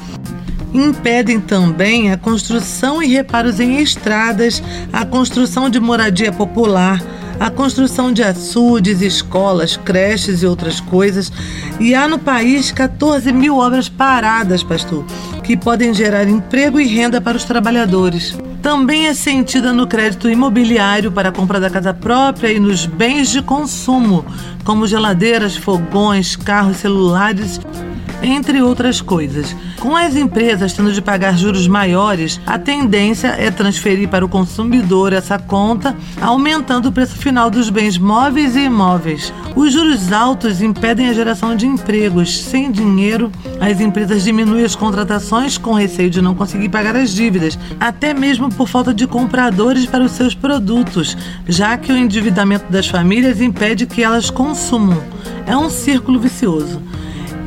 impedem 0.74 1.40
também 1.40 2.10
a 2.10 2.16
construção 2.16 3.02
e 3.02 3.08
reparos 3.08 3.60
em 3.60 3.80
estradas, 3.80 4.62
a 4.92 5.04
construção 5.04 5.68
de 5.68 5.78
moradia 5.78 6.32
popular, 6.32 7.02
a 7.38 7.50
construção 7.50 8.12
de 8.12 8.22
açudes, 8.22 9.00
escolas, 9.00 9.76
creches 9.76 10.42
e 10.42 10.46
outras 10.46 10.80
coisas. 10.80 11.32
E 11.80 11.94
há 11.94 12.08
no 12.08 12.18
país 12.18 12.72
14 12.72 13.32
mil 13.32 13.58
obras 13.58 13.88
paradas, 13.88 14.62
pastor, 14.62 15.04
que 15.42 15.56
podem 15.56 15.92
gerar 15.92 16.28
emprego 16.28 16.80
e 16.80 16.86
renda 16.86 17.20
para 17.20 17.36
os 17.36 17.44
trabalhadores. 17.44 18.36
Também 18.62 19.08
é 19.08 19.14
sentida 19.14 19.72
no 19.72 19.88
crédito 19.88 20.30
imobiliário 20.30 21.10
para 21.10 21.30
a 21.30 21.32
compra 21.32 21.58
da 21.58 21.68
casa 21.68 21.92
própria 21.92 22.52
e 22.52 22.60
nos 22.60 22.86
bens 22.86 23.28
de 23.28 23.42
consumo, 23.42 24.24
como 24.64 24.86
geladeiras, 24.86 25.56
fogões, 25.56 26.36
carros, 26.36 26.76
celulares 26.76 27.60
entre 28.22 28.62
outras 28.62 29.00
coisas. 29.00 29.54
Com 29.80 29.96
as 29.96 30.16
empresas 30.16 30.72
tendo 30.72 30.92
de 30.92 31.02
pagar 31.02 31.36
juros 31.36 31.66
maiores, 31.66 32.40
a 32.46 32.58
tendência 32.58 33.28
é 33.28 33.50
transferir 33.50 34.08
para 34.08 34.24
o 34.24 34.28
consumidor 34.28 35.12
essa 35.12 35.38
conta, 35.38 35.96
aumentando 36.20 36.88
o 36.88 36.92
preço 36.92 37.16
final 37.16 37.50
dos 37.50 37.68
bens 37.68 37.98
móveis 37.98 38.56
e 38.56 38.64
imóveis. 38.64 39.32
Os 39.56 39.72
juros 39.72 40.12
altos 40.12 40.62
impedem 40.62 41.08
a 41.08 41.12
geração 41.12 41.56
de 41.56 41.66
empregos. 41.66 42.42
Sem 42.42 42.70
dinheiro, 42.70 43.30
as 43.60 43.80
empresas 43.80 44.24
diminuem 44.24 44.64
as 44.64 44.74
contratações 44.74 45.58
com 45.58 45.72
receio 45.72 46.10
de 46.10 46.22
não 46.22 46.34
conseguir 46.34 46.68
pagar 46.68 46.96
as 46.96 47.10
dívidas, 47.10 47.58
até 47.78 48.14
mesmo 48.14 48.48
por 48.52 48.68
falta 48.68 48.94
de 48.94 49.06
compradores 49.06 49.86
para 49.86 50.04
os 50.04 50.12
seus 50.12 50.34
produtos, 50.34 51.16
já 51.48 51.76
que 51.76 51.92
o 51.92 51.96
endividamento 51.96 52.70
das 52.70 52.86
famílias 52.86 53.40
impede 53.40 53.86
que 53.86 54.02
elas 54.02 54.30
consumam. 54.30 55.02
É 55.46 55.56
um 55.56 55.68
círculo 55.68 56.20
vicioso. 56.20 56.80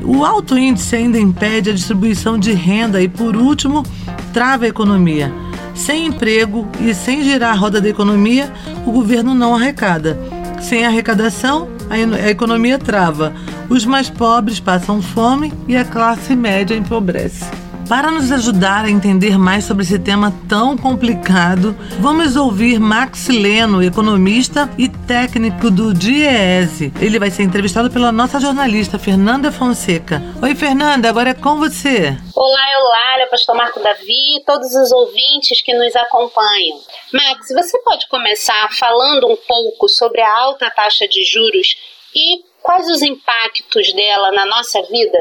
O 0.06 0.24
alto 0.24 0.58
índice 0.58 0.96
ainda 0.96 1.18
impede 1.18 1.72
a 1.72 1.74
distribuição 1.74 2.38
de 2.38 2.54
renda 2.54 3.02
e, 3.02 3.08
por 3.08 3.36
último, 3.36 3.84
trava 4.32 4.66
a 4.66 4.68
economia. 4.68 5.34
Sem 5.74 6.06
emprego 6.06 6.68
e 6.80 6.94
sem 6.94 7.24
girar 7.24 7.54
a 7.54 7.58
roda 7.58 7.82
da 7.82 7.90
economia, 7.90 8.52
o 8.86 8.92
governo 8.92 9.34
não 9.34 9.56
arrecada. 9.56 10.18
Sem 10.62 10.86
arrecadação, 10.86 11.68
a 11.90 12.30
economia 12.30 12.78
trava. 12.78 13.34
Os 13.68 13.86
mais 13.86 14.10
pobres 14.10 14.60
passam 14.60 15.02
fome 15.02 15.52
e 15.68 15.76
a 15.76 15.84
classe 15.84 16.36
média 16.36 16.76
empobrece. 16.76 17.65
Para 17.88 18.10
nos 18.10 18.32
ajudar 18.32 18.86
a 18.86 18.90
entender 18.90 19.38
mais 19.38 19.64
sobre 19.64 19.84
esse 19.84 20.00
tema 20.00 20.34
tão 20.50 20.76
complicado, 20.76 21.76
vamos 22.00 22.36
ouvir 22.36 22.80
Max 22.80 23.28
Leno, 23.28 23.84
economista 23.84 24.68
e 24.76 24.90
técnico 24.90 25.70
do 25.70 25.94
DIEESE. 25.94 26.92
Ele 27.00 27.20
vai 27.20 27.30
ser 27.30 27.44
entrevistado 27.44 27.92
pela 27.92 28.12
nossa 28.12 28.40
jornalista 28.40 28.98
Fernanda 28.98 29.52
Fonseca. 29.52 30.20
Oi, 30.42 30.56
Fernanda, 30.56 31.08
agora 31.08 31.30
é 31.30 31.34
com 31.36 31.58
você. 31.58 32.18
Olá, 32.36 32.74
Eulália, 32.74 33.28
pastor 33.30 33.56
Marco 33.56 33.80
Davi 33.80 34.40
e 34.40 34.44
todos 34.44 34.74
os 34.74 34.92
ouvintes 34.92 35.62
que 35.62 35.74
nos 35.76 35.96
acompanham. 35.96 36.80
Max, 37.14 37.50
você 37.54 37.78
pode 37.84 38.08
começar 38.08 38.68
falando 38.74 39.28
um 39.28 39.38
pouco 39.48 39.88
sobre 39.90 40.22
a 40.22 40.38
alta 40.40 40.72
taxa 40.72 41.08
de 41.08 41.24
juros 41.24 41.76
e 42.16 42.55
quais 42.66 42.90
os 42.90 43.04
impactos 43.04 43.94
dela 43.94 44.32
na 44.32 44.46
nossa 44.48 44.82
vida? 44.90 45.20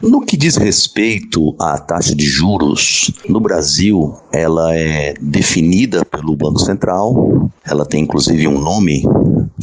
No 0.00 0.24
que 0.24 0.36
diz 0.36 0.56
respeito 0.56 1.56
à 1.58 1.78
taxa 1.78 2.14
de 2.14 2.24
juros, 2.24 3.10
no 3.28 3.40
Brasil, 3.40 4.14
ela 4.32 4.72
é 4.72 5.14
definida 5.20 6.04
pelo 6.04 6.36
Banco 6.36 6.60
Central, 6.60 7.50
ela 7.64 7.84
tem 7.84 8.04
inclusive 8.04 8.46
um 8.46 8.60
nome 8.60 9.02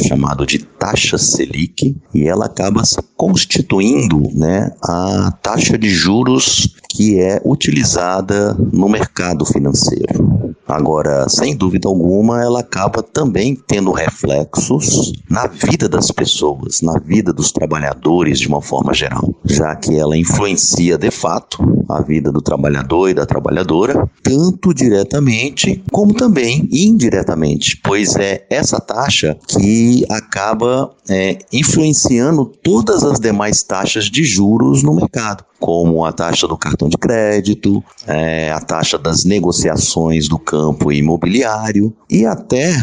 chamado 0.06 0.46
de 0.46 0.60
taxa 0.60 1.18
Selic 1.18 1.96
e 2.14 2.28
ela 2.28 2.48
acaba 2.48 2.84
se 2.84 3.02
constituindo, 3.16 4.20
né, 4.34 4.72
a 4.84 5.32
taxa 5.42 5.78
de 5.78 5.90
juros 5.90 6.76
que 6.90 7.22
é 7.22 7.42
utilizada 7.46 8.54
no 8.74 8.90
mercado 8.90 9.46
financeiro. 9.46 10.43
Agora, 10.68 11.28
sem 11.30 11.56
dúvida 11.56 11.88
alguma, 11.88 12.42
ela 12.42 12.62
acaba 12.62 13.04
também 13.04 13.56
tendo 13.56 13.92
reflexos 13.92 15.14
na 15.30 15.48
vida 15.48 15.88
das 15.90 16.12
pessoas, 16.12 16.82
na 16.82 17.00
vida 17.00 17.34
dos 17.34 17.52
trabalhadores 17.52 18.40
de 18.40 18.48
uma 18.48 18.62
forma 18.62 18.94
geral, 18.94 19.34
já 19.46 19.76
que 19.76 19.96
ela 19.98 20.18
influencia 20.18 20.98
de 20.98 21.12
fato 21.12 21.64
a 21.90 22.02
vida 22.02 22.32
do 22.32 22.42
trabalhador 22.42 23.10
e 23.10 23.14
da 23.14 23.26
trabalhadora, 23.26 24.10
tanto 24.22 24.74
diretamente 24.74 25.84
como 25.92 26.14
também 26.14 26.68
indiretamente, 26.72 27.80
pois 27.84 28.16
é 28.16 28.46
essa 28.50 28.80
taxa 28.80 29.38
que 29.48 30.06
acaba 30.10 30.92
é, 31.10 31.38
influenciando 31.52 32.46
todas 32.46 33.04
as 33.04 33.20
demais 33.20 33.64
taxas 33.64 34.06
de 34.06 34.24
juros 34.24 34.82
no 34.84 34.96
mercado 34.96 35.44
como 35.64 36.04
a 36.04 36.12
taxa 36.12 36.46
do 36.46 36.58
cartão 36.58 36.90
de 36.90 36.98
crédito, 36.98 37.82
é, 38.06 38.52
a 38.52 38.60
taxa 38.60 38.98
das 38.98 39.24
negociações 39.24 40.28
do 40.28 40.38
campo 40.38 40.92
imobiliário 40.92 41.96
e 42.10 42.26
até 42.26 42.76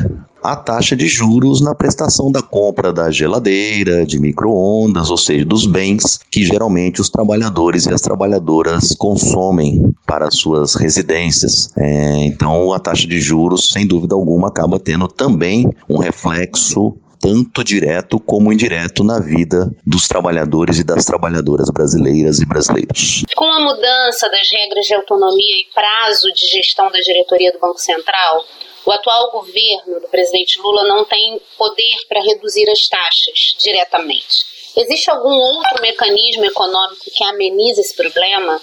a 0.42 0.56
taxa 0.56 0.96
de 0.96 1.06
juros 1.06 1.60
na 1.60 1.75
prestação 1.75 2.32
da 2.32 2.40
compra 2.40 2.90
da 2.90 3.10
geladeira, 3.10 4.06
de 4.06 4.18
micro-ondas, 4.18 5.10
ou 5.10 5.18
seja, 5.18 5.44
dos 5.44 5.66
bens 5.66 6.20
que 6.30 6.42
geralmente 6.42 7.02
os 7.02 7.10
trabalhadores 7.10 7.84
e 7.84 7.92
as 7.92 8.00
trabalhadoras 8.00 8.94
consomem 8.96 9.94
para 10.06 10.30
suas 10.30 10.75
residências. 10.75 11.68
É, 11.76 12.25
então, 12.25 12.72
a 12.72 12.78
taxa 12.78 13.06
de 13.06 13.20
juros, 13.20 13.68
sem 13.68 13.87
dúvida 13.87 14.14
alguma, 14.14 14.49
acaba 14.49 14.80
tendo 14.80 15.06
também 15.06 15.70
um 15.87 15.99
reflexo 15.99 16.96
tanto 17.20 17.62
direto 17.62 18.18
como 18.18 18.52
indireto 18.52 19.04
na 19.04 19.20
vida 19.20 19.70
dos 19.86 20.08
trabalhadores 20.08 20.78
e 20.78 20.84
das 20.84 21.04
trabalhadoras 21.04 21.68
brasileiras 21.70 22.40
e 22.40 22.46
brasileiros. 22.46 23.24
Com 23.36 23.44
a 23.44 23.60
mudança 23.60 24.28
das 24.30 24.50
regras 24.50 24.86
de 24.86 24.94
autonomia 24.94 25.60
e 25.60 25.66
prazo 25.74 26.32
de 26.32 26.46
gestão 26.46 26.90
da 26.90 26.98
diretoria 26.98 27.52
do 27.52 27.58
Banco 27.58 27.78
Central, 27.78 28.44
o 28.86 28.90
atual 28.90 29.30
governo 29.32 30.00
do 30.00 30.08
presidente 30.08 30.58
Lula 30.60 30.88
não 30.88 31.04
tem 31.04 31.40
poder 31.58 31.96
para 32.08 32.22
reduzir 32.22 32.68
as 32.70 32.88
taxas 32.88 33.54
diretamente. 33.58 34.50
Existe 34.76 35.10
algum 35.10 35.32
outro 35.32 35.82
mecanismo 35.82 36.44
econômico 36.44 37.04
que 37.12 37.24
amenize 37.24 37.80
esse 37.80 37.94
problema? 37.94 38.60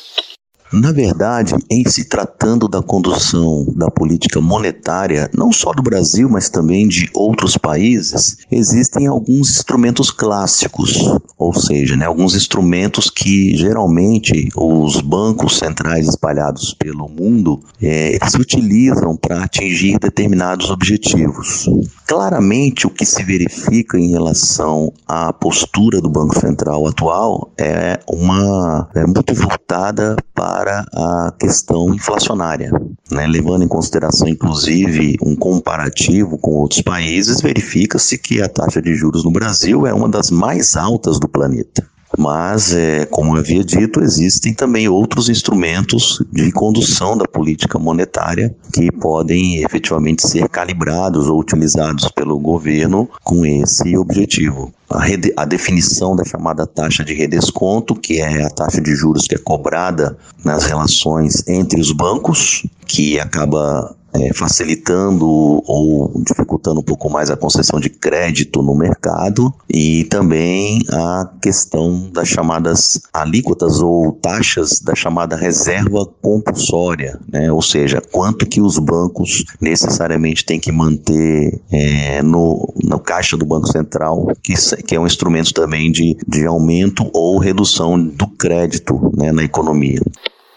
Na 0.71 0.91
verdade, 0.91 1.55
em 1.69 1.88
se 1.88 2.05
tratando 2.05 2.67
da 2.67 2.81
condução 2.81 3.65
da 3.75 3.89
política 3.89 4.41
monetária, 4.41 5.29
não 5.33 5.51
só 5.51 5.71
do 5.71 5.81
Brasil, 5.81 6.29
mas 6.29 6.50
também 6.50 6.88
de 6.88 7.09
outros 7.13 7.57
países, 7.57 8.38
existem 8.51 9.07
alguns 9.07 9.50
instrumentos 9.50 10.12
clássicos, 10.12 11.09
ou 11.38 11.53
seja, 11.53 11.95
né, 11.95 12.05
alguns 12.05 12.36
instrumentos 12.36 13.09
que 13.09 13.55
geralmente 13.55 14.50
os 14.55 15.00
bancos 15.00 15.57
centrais 15.57 16.07
espalhados 16.07 16.74
pelo 16.74 17.07
mundo 17.07 17.62
é, 17.81 18.17
se 18.27 18.38
utilizam 18.38 19.15
para 19.15 19.43
atingir 19.43 19.97
determinados 20.00 20.69
objetivos. 20.69 21.65
Claramente, 22.05 22.88
o 22.88 22.89
que 22.89 23.05
se 23.05 23.24
verifica 23.24 23.97
em 23.97 24.12
relação 24.12 24.91
à 25.07 25.31
postura 25.31 26.01
do 26.01 26.09
Banco 26.09 26.38
Central 26.39 26.88
atual 26.88 27.51
é 27.57 28.00
uma 28.07 28.89
é 28.95 29.05
muito 29.05 29.33
voltada 29.33 30.15
para 30.33 30.56
para 30.57 30.83
a 30.91 31.31
questão 31.39 31.93
inflacionária. 31.93 32.71
Né? 33.11 33.27
Levando 33.27 33.63
em 33.63 33.67
consideração, 33.67 34.27
inclusive, 34.27 35.15
um 35.21 35.35
comparativo 35.35 36.35
com 36.39 36.51
outros 36.51 36.81
países, 36.81 37.41
verifica-se 37.41 38.17
que 38.17 38.41
a 38.41 38.49
taxa 38.49 38.81
de 38.81 38.95
juros 38.95 39.23
no 39.23 39.29
Brasil 39.29 39.85
é 39.85 39.93
uma 39.93 40.09
das 40.09 40.31
mais 40.31 40.75
altas 40.75 41.19
do 41.19 41.27
planeta. 41.27 41.87
Mas, 42.17 42.74
é, 42.74 43.05
como 43.05 43.36
havia 43.36 43.63
dito, 43.63 44.01
existem 44.01 44.51
também 44.51 44.88
outros 44.89 45.29
instrumentos 45.29 46.24
de 46.31 46.51
condução 46.51 47.15
da 47.15 47.25
política 47.25 47.77
monetária 47.77 48.55
que 48.74 48.91
podem 48.91 49.63
efetivamente 49.63 50.27
ser 50.27 50.50
calibrados 50.50 51.27
ou 51.27 51.39
utilizados 51.39 52.09
pelo 52.09 52.39
governo 52.39 53.07
com 53.24 53.45
esse 53.45 53.95
objetivo. 53.95 54.74
A, 54.89 55.03
a, 55.36 55.45
definição 55.45 56.15
da 56.15 56.24
chamada 56.24 56.65
taxa 56.65 57.03
de 57.03 57.13
redesconto, 57.13 57.93
que 57.93 58.21
é 58.21 58.43
a 58.43 58.50
taxa 58.50 58.81
de 58.81 58.95
juros 58.95 59.27
que 59.27 59.36
é 59.36 59.38
cobrada 59.38 60.17
nas 60.43 60.63
relações 60.63 61.45
entre 61.47 61.79
os 61.79 61.91
bancos, 61.91 62.65
que 62.86 63.19
acaba 63.19 63.96
é, 64.13 64.33
facilitando 64.33 65.27
ou 65.27 66.11
dificultando 66.23 66.79
um 66.79 66.83
pouco 66.83 67.09
mais 67.09 67.29
a 67.29 67.37
concessão 67.37 67.79
de 67.79 67.89
crédito 67.89 68.61
no 68.61 68.75
mercado 68.75 69.53
e 69.69 70.05
também 70.05 70.81
a 70.91 71.29
questão 71.41 72.09
das 72.11 72.27
chamadas 72.27 73.01
alíquotas 73.13 73.81
ou 73.81 74.13
taxas 74.13 74.79
da 74.79 74.95
chamada 74.95 75.35
reserva 75.35 76.05
compulsória, 76.21 77.19
né? 77.31 77.51
ou 77.51 77.61
seja, 77.61 78.01
quanto 78.01 78.45
que 78.45 78.61
os 78.61 78.77
bancos 78.79 79.43
necessariamente 79.61 80.45
têm 80.45 80.59
que 80.59 80.71
manter 80.71 81.61
é, 81.71 82.21
no, 82.21 82.73
no 82.83 82.99
caixa 82.99 83.37
do 83.37 83.45
Banco 83.45 83.67
Central, 83.67 84.27
que, 84.43 84.53
que 84.83 84.95
é 84.95 84.99
um 84.99 85.05
instrumento 85.07 85.53
também 85.53 85.91
de, 85.91 86.17
de 86.27 86.45
aumento 86.45 87.10
ou 87.13 87.38
redução 87.38 88.01
do 88.01 88.27
crédito 88.27 89.12
né, 89.15 89.32
na 89.32 89.43
economia. 89.43 90.01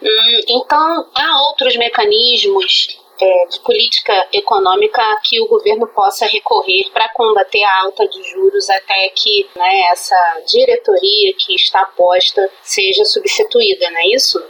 Hum, 0.01 0.41
então, 0.49 1.05
há 1.15 1.49
outros 1.49 1.77
mecanismos 1.77 3.00
é, 3.21 3.45
de 3.47 3.59
política 3.61 4.13
econômica 4.33 5.01
que 5.23 5.39
o 5.41 5.47
governo 5.47 5.87
possa 5.87 6.25
recorrer 6.25 6.89
para 6.91 7.09
combater 7.13 7.63
a 7.63 7.81
alta 7.83 8.07
de 8.07 8.23
juros 8.31 8.69
até 8.69 9.09
que 9.15 9.47
né, 9.55 9.91
essa 9.91 10.15
diretoria 10.47 11.33
que 11.37 11.53
está 11.55 11.85
posta 11.95 12.49
seja 12.63 13.05
substituída, 13.05 13.89
não 13.91 13.97
é 13.99 14.15
isso? 14.15 14.41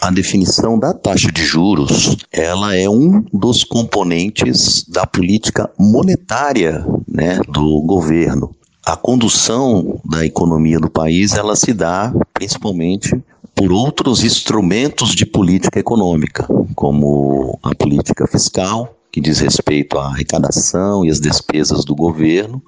A 0.00 0.10
definição 0.10 0.78
da 0.78 0.94
taxa 0.94 1.30
de 1.32 1.44
juros, 1.44 2.16
ela 2.32 2.74
é 2.74 2.88
um 2.88 3.20
dos 3.32 3.64
componentes 3.64 4.84
da 4.84 5.04
política 5.04 5.70
monetária 5.76 6.84
né, 7.06 7.40
do 7.48 7.82
governo. 7.82 8.54
A 8.86 8.96
condução 8.96 10.00
da 10.04 10.24
economia 10.24 10.78
do 10.78 10.88
país, 10.88 11.34
ela 11.34 11.56
se 11.56 11.74
dá 11.74 12.12
principalmente 12.32 13.10
por 13.54 13.72
outros 13.72 14.22
instrumentos 14.22 15.14
de 15.14 15.26
política 15.26 15.78
econômica, 15.78 16.46
como 16.74 17.58
a 17.62 17.74
política 17.74 18.26
fiscal, 18.26 18.94
que 19.10 19.20
diz 19.20 19.40
respeito 19.40 19.98
à 19.98 20.06
arrecadação 20.06 21.04
e 21.04 21.10
às 21.10 21.18
despesas 21.18 21.84
do 21.84 21.94
governo 21.94 22.62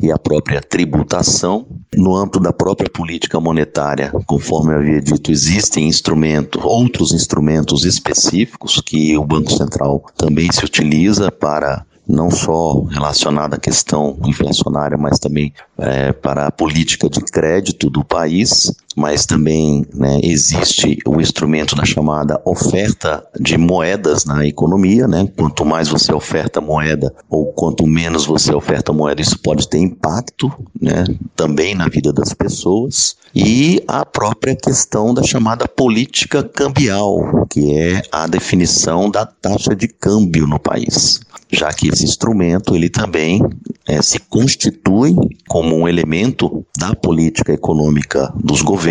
e 0.00 0.10
a 0.10 0.18
própria 0.18 0.60
tributação. 0.60 1.66
No 1.96 2.14
âmbito 2.14 2.40
da 2.40 2.52
própria 2.52 2.90
política 2.90 3.40
monetária, 3.40 4.12
conforme 4.26 4.74
eu 4.74 4.78
havia 4.78 5.00
dito, 5.00 5.30
existem 5.30 5.86
instrumentos, 5.86 6.62
outros 6.62 7.12
instrumentos 7.12 7.84
específicos 7.84 8.80
que 8.80 9.16
o 9.16 9.24
Banco 9.24 9.52
Central 9.52 10.04
também 10.16 10.50
se 10.52 10.64
utiliza 10.64 11.30
para 11.30 11.86
não 12.08 12.30
só 12.30 12.80
relacionada 12.84 13.56
à 13.56 13.60
questão 13.60 14.18
inflacionária, 14.24 14.96
mas 14.96 15.18
também 15.18 15.52
é, 15.78 16.10
para 16.10 16.46
a 16.46 16.50
política 16.50 17.08
de 17.08 17.20
crédito 17.20 17.90
do 17.90 18.02
país, 18.02 18.72
mas 18.98 19.24
também 19.24 19.86
né, 19.94 20.18
existe 20.24 20.98
o 21.06 21.20
instrumento 21.20 21.76
da 21.76 21.84
chamada 21.84 22.40
oferta 22.44 23.24
de 23.38 23.56
moedas 23.56 24.24
na 24.24 24.44
economia, 24.44 25.06
né? 25.06 25.28
Quanto 25.36 25.64
mais 25.64 25.88
você 25.88 26.12
oferta 26.12 26.60
moeda 26.60 27.14
ou 27.30 27.52
quanto 27.52 27.86
menos 27.86 28.26
você 28.26 28.52
oferta 28.52 28.92
moeda, 28.92 29.22
isso 29.22 29.38
pode 29.38 29.68
ter 29.68 29.78
impacto, 29.78 30.52
né? 30.80 31.04
Também 31.36 31.76
na 31.76 31.88
vida 31.88 32.12
das 32.12 32.34
pessoas 32.34 33.16
e 33.32 33.80
a 33.86 34.04
própria 34.04 34.56
questão 34.56 35.14
da 35.14 35.22
chamada 35.22 35.68
política 35.68 36.42
cambial, 36.42 37.46
que 37.48 37.72
é 37.78 38.02
a 38.10 38.26
definição 38.26 39.08
da 39.08 39.24
taxa 39.24 39.76
de 39.76 39.86
câmbio 39.86 40.44
no 40.44 40.58
país 40.58 41.20
já 41.50 41.72
que 41.72 41.88
esse 41.88 42.04
instrumento 42.04 42.74
ele 42.74 42.88
também 42.90 43.42
é, 43.86 44.02
se 44.02 44.18
constitui 44.18 45.14
como 45.48 45.76
um 45.76 45.88
elemento 45.88 46.64
da 46.76 46.94
política 46.94 47.52
econômica 47.52 48.32
dos 48.36 48.60
governos 48.60 48.87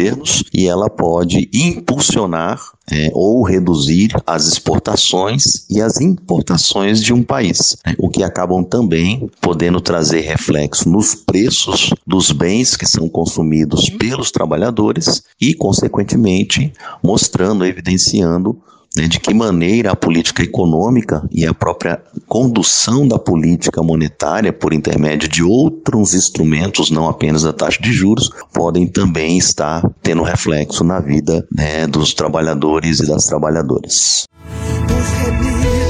e 0.53 0.67
ela 0.67 0.89
pode 0.89 1.49
impulsionar 1.53 2.59
é, 2.89 3.11
ou 3.13 3.43
reduzir 3.43 4.11
as 4.25 4.47
exportações 4.47 5.65
e 5.69 5.81
as 5.81 5.99
importações 5.99 7.03
de 7.03 7.13
um 7.13 7.21
país, 7.21 7.77
né, 7.85 7.95
o 7.97 8.09
que 8.09 8.23
acabam 8.23 8.63
também 8.63 9.29
podendo 9.41 9.81
trazer 9.81 10.21
reflexo 10.21 10.89
nos 10.89 11.13
preços 11.13 11.89
dos 12.05 12.31
bens 12.31 12.77
que 12.77 12.85
são 12.85 13.09
consumidos 13.09 13.89
pelos 13.89 14.31
trabalhadores 14.31 15.21
e, 15.39 15.53
consequentemente, 15.53 16.71
mostrando, 17.03 17.65
evidenciando 17.65 18.61
né, 18.97 19.07
de 19.07 19.19
que 19.19 19.33
maneira 19.33 19.91
a 19.91 19.95
política 19.95 20.43
econômica 20.43 21.23
e 21.31 21.45
a 21.45 21.53
própria 21.53 22.01
condução 22.27 23.07
da 23.07 23.17
política 23.17 23.81
monetária 23.81 24.51
por 24.51 24.73
intermédio 24.73 25.29
de 25.29 25.43
outros 25.43 26.13
instrumentos, 26.13 26.89
não 26.89 27.07
apenas 27.07 27.45
a 27.45 27.53
taxa 27.53 27.81
de 27.81 27.93
juros, 27.93 28.29
podem 28.53 28.87
também 28.87 29.37
estar 29.37 29.87
tendo 30.01 30.23
reflexo 30.23 30.83
na 30.83 30.99
vida 30.99 31.47
né, 31.55 31.87
dos 31.87 32.13
trabalhadores 32.13 32.99
e 32.99 33.07
das 33.07 33.25
trabalhadoras. 33.25 34.23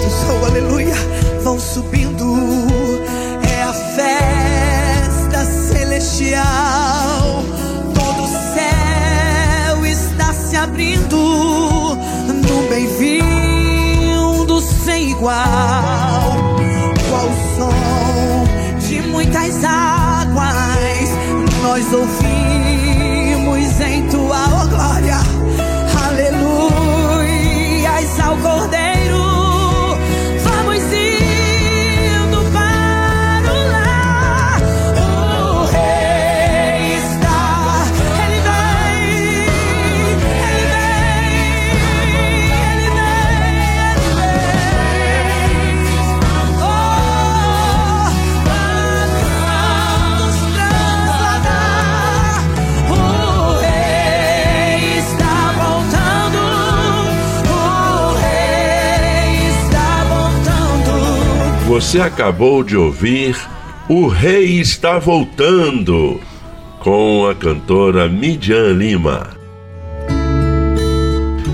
Os 0.08 0.30
oh 0.30 0.46
aleluia, 0.46 0.96
vão 1.44 1.60
bem-vindo 12.78 14.62
sem 14.62 15.10
igual. 15.12 15.34
Qual 17.10 17.26
o 17.26 17.34
som 17.56 17.74
de 18.88 19.02
muitas 19.02 19.64
águas 19.64 21.10
nós 21.64 21.92
ouvimos 21.92 23.82
em 23.82 24.08
tua 24.10 24.17
Você 61.78 62.02
acabou 62.02 62.64
de 62.64 62.76
ouvir 62.76 63.38
O 63.88 64.08
Rei 64.08 64.60
Está 64.60 64.98
Voltando 64.98 66.20
com 66.80 67.28
a 67.28 67.36
cantora 67.36 68.10
Midian 68.10 68.74
Lima. 68.74 69.30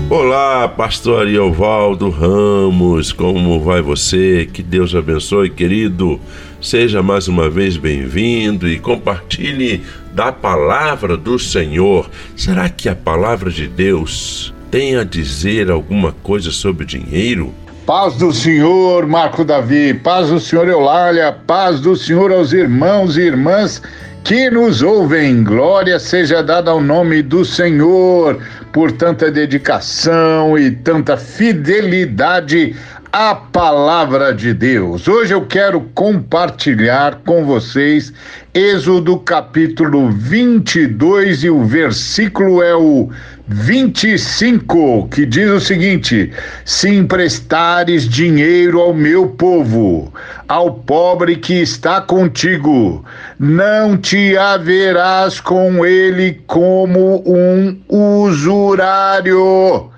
Olá, 0.08 0.66
pastor 0.66 1.28
Iovaldo 1.28 2.08
Ramos, 2.08 3.12
como 3.12 3.60
vai 3.60 3.82
você? 3.82 4.48
Que 4.50 4.62
Deus 4.62 4.94
abençoe, 4.94 5.50
querido. 5.50 6.18
Seja 6.58 7.02
mais 7.02 7.28
uma 7.28 7.50
vez 7.50 7.76
bem-vindo 7.76 8.66
e 8.66 8.78
compartilhe 8.78 9.82
da 10.14 10.32
palavra 10.32 11.18
do 11.18 11.38
Senhor. 11.38 12.08
Será 12.34 12.70
que 12.70 12.88
a 12.88 12.96
palavra 12.96 13.50
de 13.50 13.68
Deus 13.68 14.54
tem 14.70 14.96
a 14.96 15.04
dizer 15.04 15.70
alguma 15.70 16.12
coisa 16.12 16.50
sobre 16.50 16.86
dinheiro? 16.86 17.52
Paz 17.86 18.14
do 18.14 18.32
Senhor, 18.32 19.06
Marco 19.06 19.44
Davi, 19.44 19.92
paz 19.92 20.30
do 20.30 20.40
Senhor 20.40 20.66
Eulália, 20.66 21.36
paz 21.46 21.80
do 21.80 21.94
Senhor 21.94 22.32
aos 22.32 22.54
irmãos 22.54 23.18
e 23.18 23.20
irmãs 23.20 23.82
que 24.24 24.48
nos 24.48 24.80
ouvem. 24.80 25.44
Glória 25.44 25.98
seja 25.98 26.42
dada 26.42 26.70
ao 26.70 26.80
nome 26.80 27.20
do 27.20 27.44
Senhor 27.44 28.38
por 28.72 28.90
tanta 28.90 29.30
dedicação 29.30 30.58
e 30.58 30.70
tanta 30.70 31.18
fidelidade 31.18 32.74
à 33.16 33.32
palavra 33.32 34.34
de 34.34 34.52
Deus. 34.52 35.06
Hoje 35.06 35.32
eu 35.32 35.46
quero 35.46 35.82
compartilhar 35.94 37.20
com 37.24 37.44
vocês 37.44 38.12
Êxodo 38.52 39.20
capítulo 39.20 40.10
22 40.10 41.44
e 41.44 41.48
o 41.48 41.62
versículo 41.62 42.60
é 42.60 42.74
o 42.74 43.10
25, 43.46 45.06
que 45.12 45.24
diz 45.24 45.48
o 45.48 45.60
seguinte: 45.60 46.32
Se 46.64 46.88
emprestares 46.88 48.08
dinheiro 48.08 48.80
ao 48.80 48.92
meu 48.92 49.28
povo, 49.28 50.12
ao 50.48 50.74
pobre 50.74 51.36
que 51.36 51.54
está 51.54 52.00
contigo, 52.00 53.04
não 53.38 53.96
te 53.96 54.36
haverás 54.36 55.38
com 55.38 55.86
ele 55.86 56.42
como 56.48 57.22
um 57.24 57.80
usurário, 58.24 59.93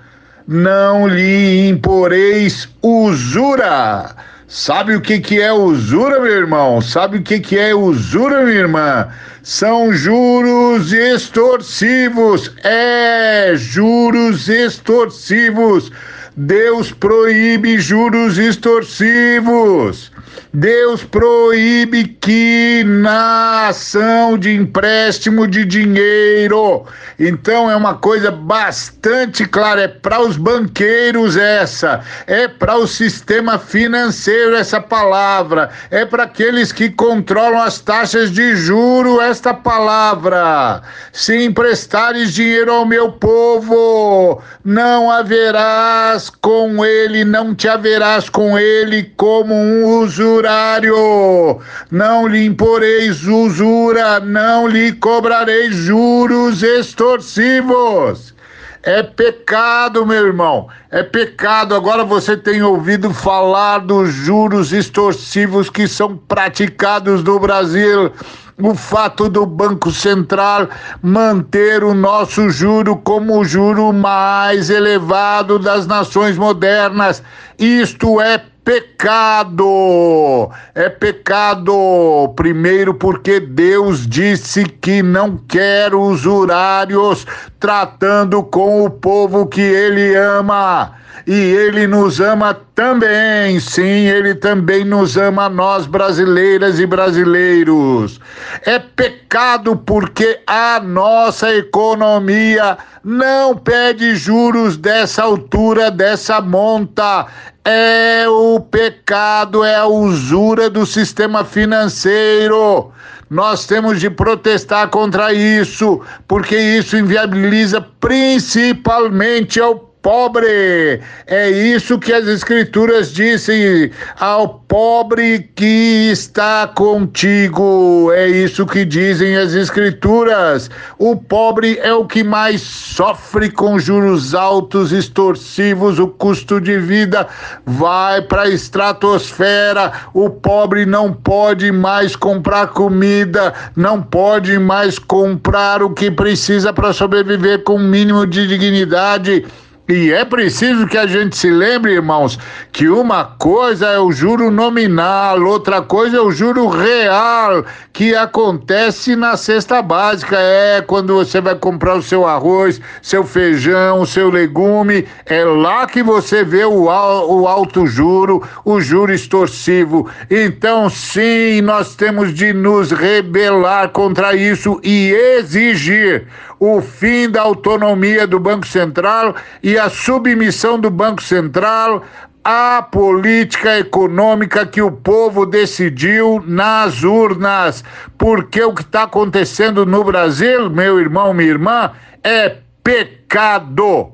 não 0.47 1.07
lhe 1.07 1.67
imporeis 1.67 2.69
usura. 2.81 4.15
Sabe 4.47 4.95
o 4.95 5.01
que, 5.01 5.19
que 5.19 5.41
é 5.41 5.51
usura, 5.51 6.21
meu 6.21 6.31
irmão? 6.31 6.79
Sabe 6.79 7.17
o 7.17 7.21
que, 7.21 7.39
que 7.39 7.59
é 7.59 7.75
usura, 7.75 8.45
minha 8.45 8.59
irmã? 8.59 9.09
São 9.43 9.91
juros 9.91 10.93
extorsivos. 10.93 12.51
É, 12.63 13.53
juros 13.55 14.47
extorsivos. 14.47 15.91
Deus 16.37 16.91
proíbe 16.91 17.79
juros 17.79 18.37
extorsivos. 18.37 20.11
Deus 20.53 21.03
proíbe 21.03 22.17
que 22.19 22.83
na 22.85 23.67
ação 23.67 24.37
de 24.37 24.53
empréstimo 24.55 25.47
de 25.47 25.65
dinheiro. 25.65 26.85
Então 27.19 27.69
é 27.69 27.75
uma 27.75 27.95
coisa 27.95 28.31
bastante 28.31 29.45
clara, 29.45 29.81
é 29.81 29.87
para 29.87 30.21
os 30.21 30.37
banqueiros 30.37 31.35
essa, 31.35 32.01
é 32.25 32.47
para 32.47 32.75
o 32.75 32.87
sistema 32.87 33.57
financeiro 33.59 34.55
essa 34.55 34.79
palavra, 34.79 35.69
é 35.89 36.05
para 36.05 36.23
aqueles 36.23 36.71
que 36.71 36.89
controlam 36.89 37.61
as 37.61 37.79
taxas 37.79 38.31
de 38.31 38.55
juro 38.55 39.19
esta 39.19 39.53
palavra. 39.53 40.81
Se 41.11 41.43
emprestares 41.43 42.33
dinheiro 42.33 42.71
ao 42.71 42.85
meu 42.85 43.11
povo, 43.11 44.41
não 44.63 45.11
haverás 45.11 46.26
com 46.29 46.85
ele, 46.85 47.25
não 47.25 47.53
te 47.55 47.67
haverás 47.67 48.29
com 48.29 48.57
ele 48.57 49.11
como 49.15 49.53
um 49.53 49.99
usurário 49.99 51.57
não 51.91 52.27
lhe 52.27 52.43
imporeis 52.45 53.25
usura, 53.25 54.19
não 54.19 54.67
lhe 54.67 54.91
cobrareis 54.93 55.75
juros 55.75 56.63
extorsivos. 56.63 58.36
É 58.83 59.03
pecado, 59.03 60.05
meu 60.05 60.25
irmão. 60.25 60.67
É 60.89 61.03
pecado. 61.03 61.75
Agora 61.75 62.03
você 62.03 62.37
tem 62.37 62.61
ouvido 62.61 63.13
falar 63.13 63.79
dos 63.79 64.09
juros 64.09 64.71
extorsivos 64.71 65.69
que 65.69 65.87
são 65.87 66.15
praticados 66.15 67.23
no 67.23 67.39
Brasil. 67.39 68.11
O 68.59 68.73
fato 68.73 69.29
do 69.29 69.45
Banco 69.45 69.91
Central 69.91 70.67
manter 71.01 71.83
o 71.83 71.93
nosso 71.93 72.49
juro 72.49 72.95
como 72.97 73.37
o 73.37 73.45
juro 73.45 73.93
mais 73.93 74.69
elevado 74.69 75.59
das 75.59 75.85
nações 75.85 76.37
modernas. 76.37 77.21
Isto 77.59 78.19
é 78.19 78.43
pecado. 78.67 80.51
É 80.75 80.89
pecado. 80.89 82.33
Primeiro, 82.35 82.93
porque 82.93 83.39
Deus 83.39 84.05
disse 84.05 84.65
que 84.65 85.01
não 85.01 85.37
quer 85.37 85.95
usurários 85.95 87.25
tratando 87.61 88.43
com 88.43 88.83
o 88.83 88.89
povo 88.89 89.47
que 89.47 89.61
ele 89.61 90.13
ama 90.17 90.97
e 91.27 91.33
Ele 91.33 91.85
nos 91.87 92.21
ama 92.21 92.57
também. 92.73 93.59
Sim, 93.59 94.07
Ele 94.07 94.33
também 94.33 94.85
nos 94.85 95.17
ama, 95.17 95.49
nós 95.49 95.85
brasileiras 95.85 96.79
e 96.79 96.85
brasileiros. 96.85 98.21
É 98.65 98.79
pecado 98.79 99.75
porque 99.75 100.39
a 100.47 100.79
nossa 100.79 101.53
economia 101.53 102.77
não 103.03 103.57
pede 103.57 104.15
juros 104.15 104.77
dessa 104.77 105.23
altura, 105.23 105.91
dessa 105.91 106.39
monta. 106.39 107.25
É 107.69 108.23
o 108.29 108.61
pecado, 108.61 109.61
é 109.61 109.75
a 109.75 109.85
usura 109.85 110.69
do 110.69 110.85
sistema 110.85 111.43
financeiro. 111.43 112.93
Nós 113.29 113.65
temos 113.65 113.99
de 113.99 114.09
protestar 114.09 114.87
contra 114.87 115.33
isso, 115.33 115.99
porque 116.25 116.57
isso 116.57 116.95
inviabiliza 116.95 117.81
principalmente 117.99 119.59
ao 119.59 119.86
pobre. 120.07 121.01
É 121.25 121.49
isso 121.49 121.99
que 121.99 122.13
as 122.13 122.25
escrituras 122.27 123.11
dizem 123.11 123.91
ao 124.17 124.59
pobre 124.65 125.49
que 125.53 126.09
está 126.09 126.65
contigo. 126.65 128.09
É 128.13 128.25
isso 128.25 128.65
que 128.65 128.85
dizem 128.85 129.35
as 129.35 129.51
escrituras. 129.51 130.71
O 130.97 131.17
pobre 131.17 131.77
é 131.83 131.93
o 131.93 132.05
que 132.05 132.23
mais 132.23 132.61
sofre 132.61 133.51
com 133.51 133.77
juros 133.77 134.33
altos, 134.33 134.93
extorsivos, 134.93 135.99
o 135.99 136.07
custo 136.07 136.61
de 136.61 136.79
vida 136.79 137.27
vai 137.65 138.21
para 138.21 138.43
a 138.43 138.49
estratosfera. 138.49 139.91
O 140.13 140.29
pobre 140.29 140.85
não 140.85 141.11
pode 141.11 141.69
mais 141.69 142.15
comprar 142.15 142.67
comida, 142.67 143.53
não 143.75 144.01
pode 144.01 144.57
mais 144.57 144.97
comprar 144.97 145.83
o 145.83 145.89
que 145.89 146.09
precisa 146.09 146.71
para 146.71 146.93
sobreviver 146.93 147.61
com 147.65 147.75
o 147.75 147.79
mínimo 147.79 148.25
de 148.25 148.47
dignidade. 148.47 149.45
E 149.89 150.11
é 150.11 150.25
preciso 150.25 150.85
que 150.85 150.97
a 150.97 151.07
gente 151.07 151.37
se 151.37 151.49
lembre, 151.49 151.93
irmãos, 151.93 152.37
que 152.73 152.89
uma 152.89 153.23
coisa 153.23 153.87
é 153.87 153.97
o 153.97 154.11
juro 154.11 154.51
nominal, 154.51 155.41
outra 155.41 155.81
coisa 155.81 156.17
é 156.17 156.19
o 156.19 156.29
juro 156.29 156.67
real, 156.67 157.63
que 157.93 158.13
acontece 158.13 159.15
na 159.15 159.37
cesta 159.37 159.81
básica. 159.81 160.35
É 160.37 160.81
quando 160.81 161.15
você 161.15 161.39
vai 161.39 161.55
comprar 161.55 161.95
o 161.95 162.01
seu 162.01 162.27
arroz, 162.27 162.81
seu 163.01 163.23
feijão, 163.23 164.05
seu 164.05 164.29
legume, 164.29 165.07
é 165.25 165.45
lá 165.45 165.87
que 165.87 166.03
você 166.03 166.43
vê 166.43 166.65
o, 166.65 166.87
o 166.87 167.47
alto 167.47 167.87
juro, 167.87 168.43
o 168.65 168.81
juro 168.81 169.13
extorsivo. 169.13 170.09
Então, 170.29 170.89
sim, 170.89 171.61
nós 171.61 171.95
temos 171.95 172.33
de 172.33 172.51
nos 172.51 172.91
rebelar 172.91 173.89
contra 173.91 174.35
isso 174.35 174.81
e 174.83 175.13
exigir 175.37 176.27
o 176.59 176.81
fim 176.81 177.29
da 177.29 177.41
autonomia 177.43 178.25
do 178.25 178.39
Banco 178.39 178.65
Central 178.65 179.35
e 179.61 179.76
a 179.79 179.89
submissão 179.89 180.79
do 180.79 180.89
Banco 180.89 181.21
Central 181.21 182.03
à 182.43 182.81
política 182.81 183.77
econômica 183.77 184.65
que 184.65 184.81
o 184.81 184.89
povo 184.89 185.45
decidiu 185.45 186.41
nas 186.47 187.03
urnas. 187.03 187.83
Porque 188.17 188.63
o 188.63 188.73
que 188.73 188.81
está 188.81 189.03
acontecendo 189.03 189.85
no 189.85 190.03
Brasil, 190.03 190.69
meu 190.69 190.99
irmão, 190.99 191.33
minha 191.33 191.49
irmã, 191.49 191.91
é 192.23 192.57
pecado. 192.81 194.13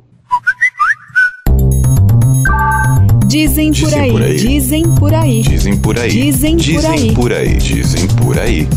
Dizem 3.27 3.71
por 3.71 3.93
aí, 3.93 4.35
dizem 4.35 4.95
por 4.95 5.13
aí, 5.13 5.41
dizem 5.41 5.77
por 5.79 5.97
aí, 5.97 6.09
dizem 6.09 6.57
por 6.57 6.85
aí, 6.85 6.99
dizem 6.99 7.13
por 7.13 7.33
aí, 7.33 7.57
dizem 7.57 8.07
por 8.15 8.39
aí. 8.39 8.67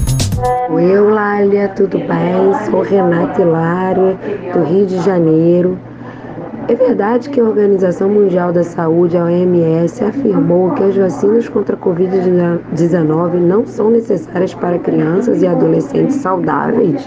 Oi, 0.71 0.85
Eulália, 0.85 1.69
tudo 1.69 1.99
bem? 1.99 2.71
Sou 2.71 2.83
Renata 2.83 3.41
Hilária, 3.41 4.19
do 4.53 4.65
Rio 4.65 4.87
de 4.87 4.99
Janeiro. 5.03 5.79
É 6.69 6.75
verdade 6.75 7.31
que 7.31 7.39
a 7.39 7.45
Organização 7.45 8.09
Mundial 8.09 8.53
da 8.53 8.65
Saúde, 8.65 9.17
a 9.17 9.25
OMS, 9.25 10.03
afirmou 10.03 10.73
que 10.73 10.83
as 10.83 10.97
vacinas 10.97 11.49
contra 11.49 11.77
a 11.77 11.79
Covid-19 11.79 13.35
não 13.35 13.65
são 13.65 13.89
necessárias 13.89 14.53
para 14.53 14.77
crianças 14.77 15.43
e 15.43 15.47
adolescentes 15.47 16.17
saudáveis? 16.17 17.07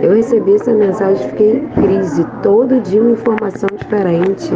Eu 0.00 0.14
recebi 0.14 0.54
essa 0.54 0.72
mensagem 0.72 1.26
e 1.26 1.30
fiquei 1.30 1.56
em 1.56 1.66
crise. 1.70 2.24
Todo 2.40 2.80
dia 2.82 3.02
uma 3.02 3.10
informação 3.10 3.68
diferente. 3.76 4.50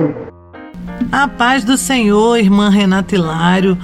A 1.11 1.27
paz 1.27 1.65
do 1.65 1.77
Senhor, 1.77 2.39
irmã 2.39 2.71
Renata 2.71 3.17
Hilário. 3.17 3.77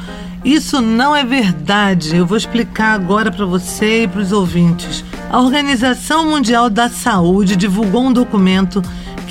Isso 0.45 0.81
não 0.81 1.17
é 1.17 1.25
verdade. 1.25 2.17
Eu 2.17 2.27
vou 2.27 2.37
explicar 2.37 2.93
agora 2.93 3.33
para 3.33 3.45
você 3.45 4.05
e 4.05 4.09
para 4.09 4.21
os 4.21 4.31
ouvintes. 4.31 5.05
A 5.31 5.41
Organização 5.41 6.31
Mundial 6.31 6.71
da 6.71 6.89
Saúde 6.89 7.57
divulgou 7.57 8.05
um 8.05 8.13
documento 8.13 8.81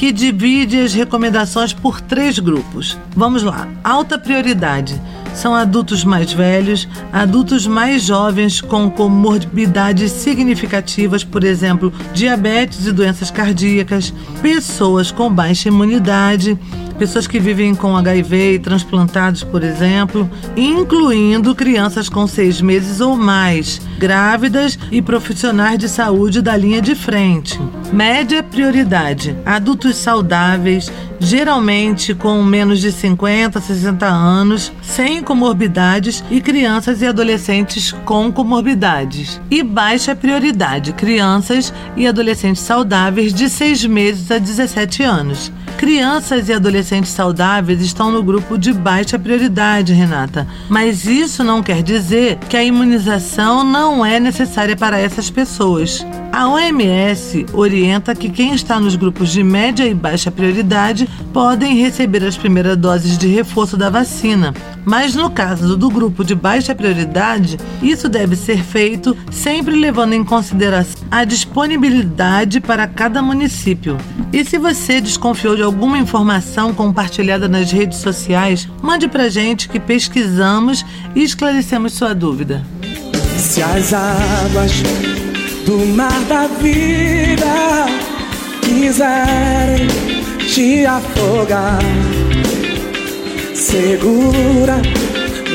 que 0.04 0.12
divide 0.12 0.82
as 0.82 0.94
recomendações 0.94 1.72
por 1.72 2.02
três 2.02 2.38
grupos. 2.38 3.00
Vamos 3.16 3.42
lá. 3.42 3.70
Alta 3.82 4.20
prioridade 4.20 5.02
são 5.34 5.56
adultos 5.56 6.04
mais 6.04 6.34
velhos, 6.34 6.90
adultos 7.10 7.66
mais 7.66 8.04
jovens 8.04 8.60
com 8.60 8.90
comorbidades 8.90 10.12
significativas, 10.12 11.24
por 11.24 11.42
exemplo, 11.46 11.94
diabetes 12.14 12.86
e 12.86 12.92
doenças 12.92 13.32
cardíacas, 13.32 14.14
pessoas 14.42 15.10
com 15.10 15.34
baixa 15.34 15.70
imunidade, 15.70 16.60
pessoas 17.04 17.28
que 17.28 17.38
vivem 17.38 17.76
com 17.76 17.98
HIV 17.98 18.54
e 18.54 18.60
transplantados, 18.60 19.44
por 19.44 19.62
exemplo, 19.62 20.30
incluindo 20.56 21.54
crianças 21.54 22.08
com 22.08 22.26
seis 22.26 22.62
meses 22.62 23.02
ou 23.02 23.18
mais, 23.18 23.82
grávidas 24.00 24.80
e 24.90 25.02
profissionais 25.02 25.78
de 25.78 25.90
saúde 25.90 26.42
da 26.42 26.56
linha 26.56 26.82
de 26.82 26.96
frente. 26.96 27.60
Média 27.92 28.42
prioridade: 28.42 29.36
adultos 29.46 29.98
saudáveis, 29.98 30.90
geralmente 31.20 32.16
com 32.16 32.42
menos 32.42 32.80
de 32.80 32.90
50, 32.90 33.60
60 33.60 34.06
anos, 34.06 34.72
sem 34.82 35.22
comorbidades 35.22 36.24
e 36.32 36.40
crianças 36.40 37.02
e 37.02 37.06
adolescentes 37.06 37.92
com 38.06 38.32
comorbidades. 38.32 39.42
E 39.52 39.62
baixa 39.62 40.16
prioridade: 40.16 40.94
crianças 40.94 41.74
e 41.98 42.08
adolescentes 42.08 42.64
saudáveis 42.64 43.34
de 43.34 43.50
6 43.50 43.88
meses 43.88 44.32
a 44.32 44.38
17 44.38 45.04
anos. 45.04 45.52
Crianças 45.78 46.48
e 46.48 46.54
adolescentes 46.54 47.12
saudáveis 47.12 47.82
estão 47.82 48.12
no 48.12 48.24
grupo 48.24 48.58
de 48.58 48.72
baixa 48.72 49.20
prioridade, 49.20 49.94
Renata. 49.94 50.48
Mas 50.70 51.06
isso 51.06 51.44
não 51.44 51.62
quer 51.62 51.84
dizer 51.84 52.38
que 52.50 52.56
a 52.56 52.64
imunização 52.64 53.64
não 53.64 54.06
é 54.06 54.20
necessária 54.20 54.76
para 54.76 54.98
essas 54.98 55.30
pessoas. 55.30 56.06
A 56.34 56.50
OMS 56.50 57.46
orienta 57.54 58.16
que 58.16 58.28
quem 58.28 58.56
está 58.56 58.80
nos 58.80 58.96
grupos 58.96 59.32
de 59.32 59.44
média 59.44 59.86
e 59.86 59.94
baixa 59.94 60.32
prioridade 60.32 61.08
podem 61.32 61.78
receber 61.78 62.24
as 62.24 62.36
primeiras 62.36 62.76
doses 62.76 63.20
de 63.20 63.28
reforço 63.28 63.78
da 63.78 63.88
vacina. 63.88 64.52
Mas 64.84 65.14
no 65.14 65.30
caso 65.30 65.78
do 65.78 65.92
grupo 65.92 66.24
de 66.24 66.34
baixa 66.34 66.74
prioridade, 66.74 67.60
isso 67.84 68.10
deve 68.10 68.36
ser 68.36 68.64
feito 68.64 69.16
sempre 69.30 69.76
levando 69.76 70.14
em 70.14 70.24
consideração 70.24 71.04
a 71.12 71.24
disponibilidade 71.24 72.60
para 72.60 72.88
cada 72.88 73.22
município. 73.22 73.96
E 74.34 74.44
se 74.44 74.58
você 74.58 75.00
desconfiou 75.00 75.56
de 75.56 75.62
alguma 75.62 76.00
informação 76.00 76.74
compartilhada 76.74 77.48
nas 77.48 77.72
redes 77.72 78.00
sociais, 78.00 78.68
mande 78.82 79.08
pra 79.08 79.30
gente 79.30 79.70
que 79.70 79.80
pesquisamos 79.80 80.84
e 81.14 81.22
esclarecemos 81.22 81.94
sua 81.94 82.16
dúvida. 82.16 82.66
Se 83.38 83.62
as 83.62 83.94
águas 83.94 84.72
do 85.66 85.78
mar 85.96 86.20
da 86.28 86.48
vida 86.48 87.86
quiserem 88.62 89.88
te 90.40 90.86
afogar, 90.86 91.80
segura 93.54 94.82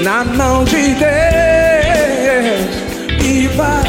na 0.03 0.25
mão 0.25 0.65
de 0.65 0.95
Deus 0.95 1.09
e 3.23 3.47
vai. 3.49 3.85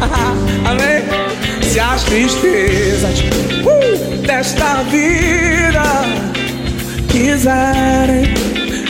Amém? 0.68 1.02
Se 1.62 1.80
as 1.80 2.04
tristezas 2.04 3.20
uh, 3.20 4.16
desta 4.26 4.82
vida 4.84 5.82
quiserem 7.08 8.34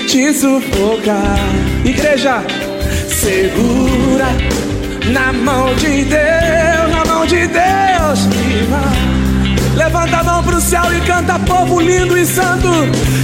te 0.07 0.33
sufocar, 0.33 1.39
igreja, 1.85 2.43
segura 3.09 4.27
na 5.07 5.33
mão 5.33 5.75
de 5.77 6.05
Deus, 6.05 6.91
na 6.91 7.05
mão 7.07 7.25
de 7.27 7.47
Deus. 7.47 8.29
Levanta 9.75 10.19
a 10.19 10.25
mão 10.25 10.43
pro 10.43 10.61
céu 10.61 10.93
e 10.93 11.01
canta, 11.03 11.39
povo 11.41 11.81
lindo 11.81 12.17
e 12.17 12.25
santo. 12.27 12.69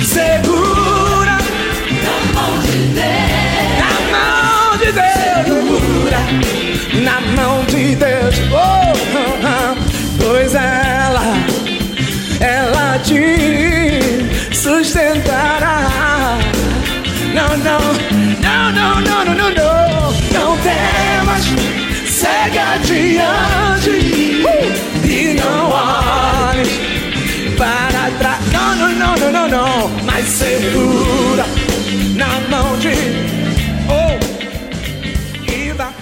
Segura 0.04 1.38
na 2.04 2.20
mão 2.32 2.58
de 2.60 2.78
Deus. 2.94 3.80
Na 3.80 3.92
mão 4.12 4.76
de 4.78 4.92
Deus. 4.92 5.44
Segura 5.44 6.20
na 7.02 7.20
mão 7.20 7.64
de 7.64 7.94
Deus. 7.96 8.34
Oh, 8.52 8.92
oh, 9.16 9.38
oh. 9.46 9.74
Pois 10.22 10.54
ela, 10.54 11.34
ela 12.40 12.98
te 13.00 14.54
sustentará. 14.54 15.90
Não, 17.35 17.49
não, 17.59 17.81
não, 18.40 18.73
não, 18.73 19.01
não, 19.01 19.25
não, 19.25 19.35
não, 19.35 19.51
não. 19.51 20.12
Não 20.33 20.57
temas, 20.59 21.44
segue 22.09 22.59
adiante. 22.59 23.90
Uh! 24.44 25.05
E 25.05 25.35
não 25.35 25.70
olhes 25.70 26.68
para 27.57 28.11
trás. 28.18 28.53
Não, 28.53 28.77
não, 28.77 28.94
não, 28.94 29.16
não, 29.16 29.33
não, 29.33 29.49
não. 29.49 29.90
Mas 30.05 30.27
segura 30.27 31.44
na 32.16 32.40
mão 32.49 32.79
de. 32.79 32.92
Oh, 33.88 34.18
vai. 35.75 35.92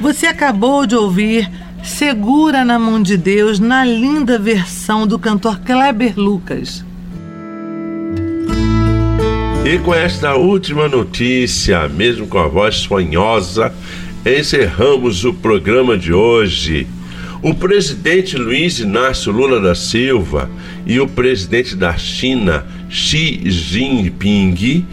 Você 0.00 0.26
acabou 0.26 0.86
de 0.86 0.94
ouvir 0.94 1.50
Segura 1.82 2.64
na 2.64 2.78
Mão 2.78 3.02
de 3.02 3.16
Deus 3.16 3.58
na 3.58 3.84
linda 3.84 4.38
versão 4.38 5.06
do 5.06 5.18
cantor 5.18 5.58
Kleber 5.60 6.16
Lucas. 6.16 6.84
E 9.64 9.78
com 9.78 9.94
esta 9.94 10.34
última 10.34 10.88
notícia, 10.88 11.88
mesmo 11.88 12.26
com 12.26 12.38
a 12.38 12.48
voz 12.48 12.76
sonhosa, 12.76 13.72
encerramos 14.24 15.24
o 15.24 15.34
programa 15.34 15.96
de 15.98 16.12
hoje. 16.12 16.86
O 17.42 17.54
presidente 17.54 18.36
Luiz 18.36 18.78
Inácio 18.78 19.30
Lula 19.30 19.60
da 19.60 19.74
Silva 19.74 20.50
e 20.86 20.98
o 20.98 21.06
presidente 21.06 21.76
da 21.76 21.96
China, 21.96 22.66
Xi 22.88 23.42
Jinping, 23.44 24.86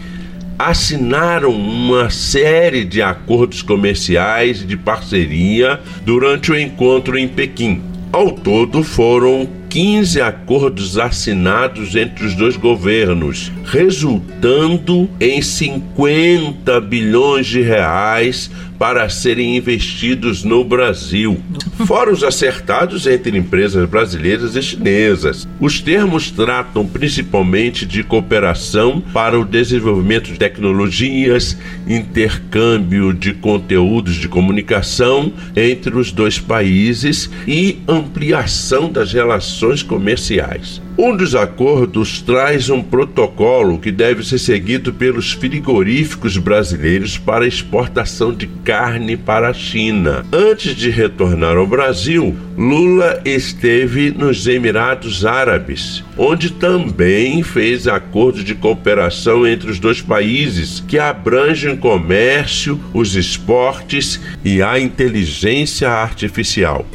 assinaram 0.58 1.50
uma 1.50 2.10
série 2.10 2.84
de 2.84 3.02
acordos 3.02 3.62
comerciais 3.62 4.66
de 4.66 4.76
parceria 4.76 5.80
durante 6.04 6.52
o 6.52 6.58
encontro 6.58 7.18
em 7.18 7.26
Pequim. 7.28 7.82
Ao 8.12 8.30
todo, 8.30 8.82
foram 8.82 9.48
15 9.76 10.22
acordos 10.22 10.96
assinados 10.96 11.94
entre 11.94 12.24
os 12.24 12.34
dois 12.34 12.56
governos, 12.56 13.52
resultando 13.66 15.06
em 15.20 15.42
50 15.42 16.80
bilhões 16.80 17.46
de 17.46 17.60
reais 17.60 18.50
para 18.78 19.08
serem 19.08 19.56
investidos 19.56 20.44
no 20.44 20.64
Brasil. 20.64 21.40
Fora 21.86 22.12
os 22.12 22.22
acertados 22.22 23.06
entre 23.06 23.36
empresas 23.36 23.88
brasileiras 23.88 24.56
e 24.56 24.62
chinesas. 24.62 25.46
Os 25.60 25.80
termos 25.80 26.30
tratam 26.30 26.86
principalmente 26.86 27.86
de 27.86 28.02
cooperação 28.02 29.00
para 29.12 29.38
o 29.38 29.44
desenvolvimento 29.44 30.32
de 30.32 30.38
tecnologias, 30.38 31.56
intercâmbio 31.86 33.12
de 33.12 33.32
conteúdos 33.32 34.16
de 34.16 34.28
comunicação 34.28 35.32
entre 35.54 35.96
os 35.96 36.12
dois 36.12 36.38
países 36.38 37.30
e 37.46 37.78
ampliação 37.88 38.90
das 38.90 39.12
relações 39.12 39.82
comerciais. 39.82 40.85
Um 40.98 41.14
dos 41.14 41.34
acordos 41.34 42.22
traz 42.22 42.70
um 42.70 42.82
protocolo 42.82 43.78
que 43.78 43.92
deve 43.92 44.24
ser 44.24 44.38
seguido 44.38 44.94
pelos 44.94 45.32
frigoríficos 45.32 46.38
brasileiros 46.38 47.18
para 47.18 47.46
exportação 47.46 48.32
de 48.32 48.46
carne 48.46 49.14
para 49.14 49.50
a 49.50 49.52
China. 49.52 50.24
Antes 50.32 50.74
de 50.74 50.88
retornar 50.88 51.58
ao 51.58 51.66
Brasil, 51.66 52.34
Lula 52.56 53.20
esteve 53.26 54.10
nos 54.10 54.46
Emirados 54.46 55.26
Árabes, 55.26 56.02
onde 56.16 56.50
também 56.50 57.42
fez 57.42 57.86
acordos 57.86 58.42
de 58.42 58.54
cooperação 58.54 59.46
entre 59.46 59.70
os 59.70 59.78
dois 59.78 60.00
países 60.00 60.82
que 60.88 60.98
abrangem 60.98 61.74
o 61.74 61.76
comércio, 61.76 62.80
os 62.94 63.14
esportes 63.14 64.18
e 64.42 64.62
a 64.62 64.80
inteligência 64.80 65.90
artificial. 65.90 66.86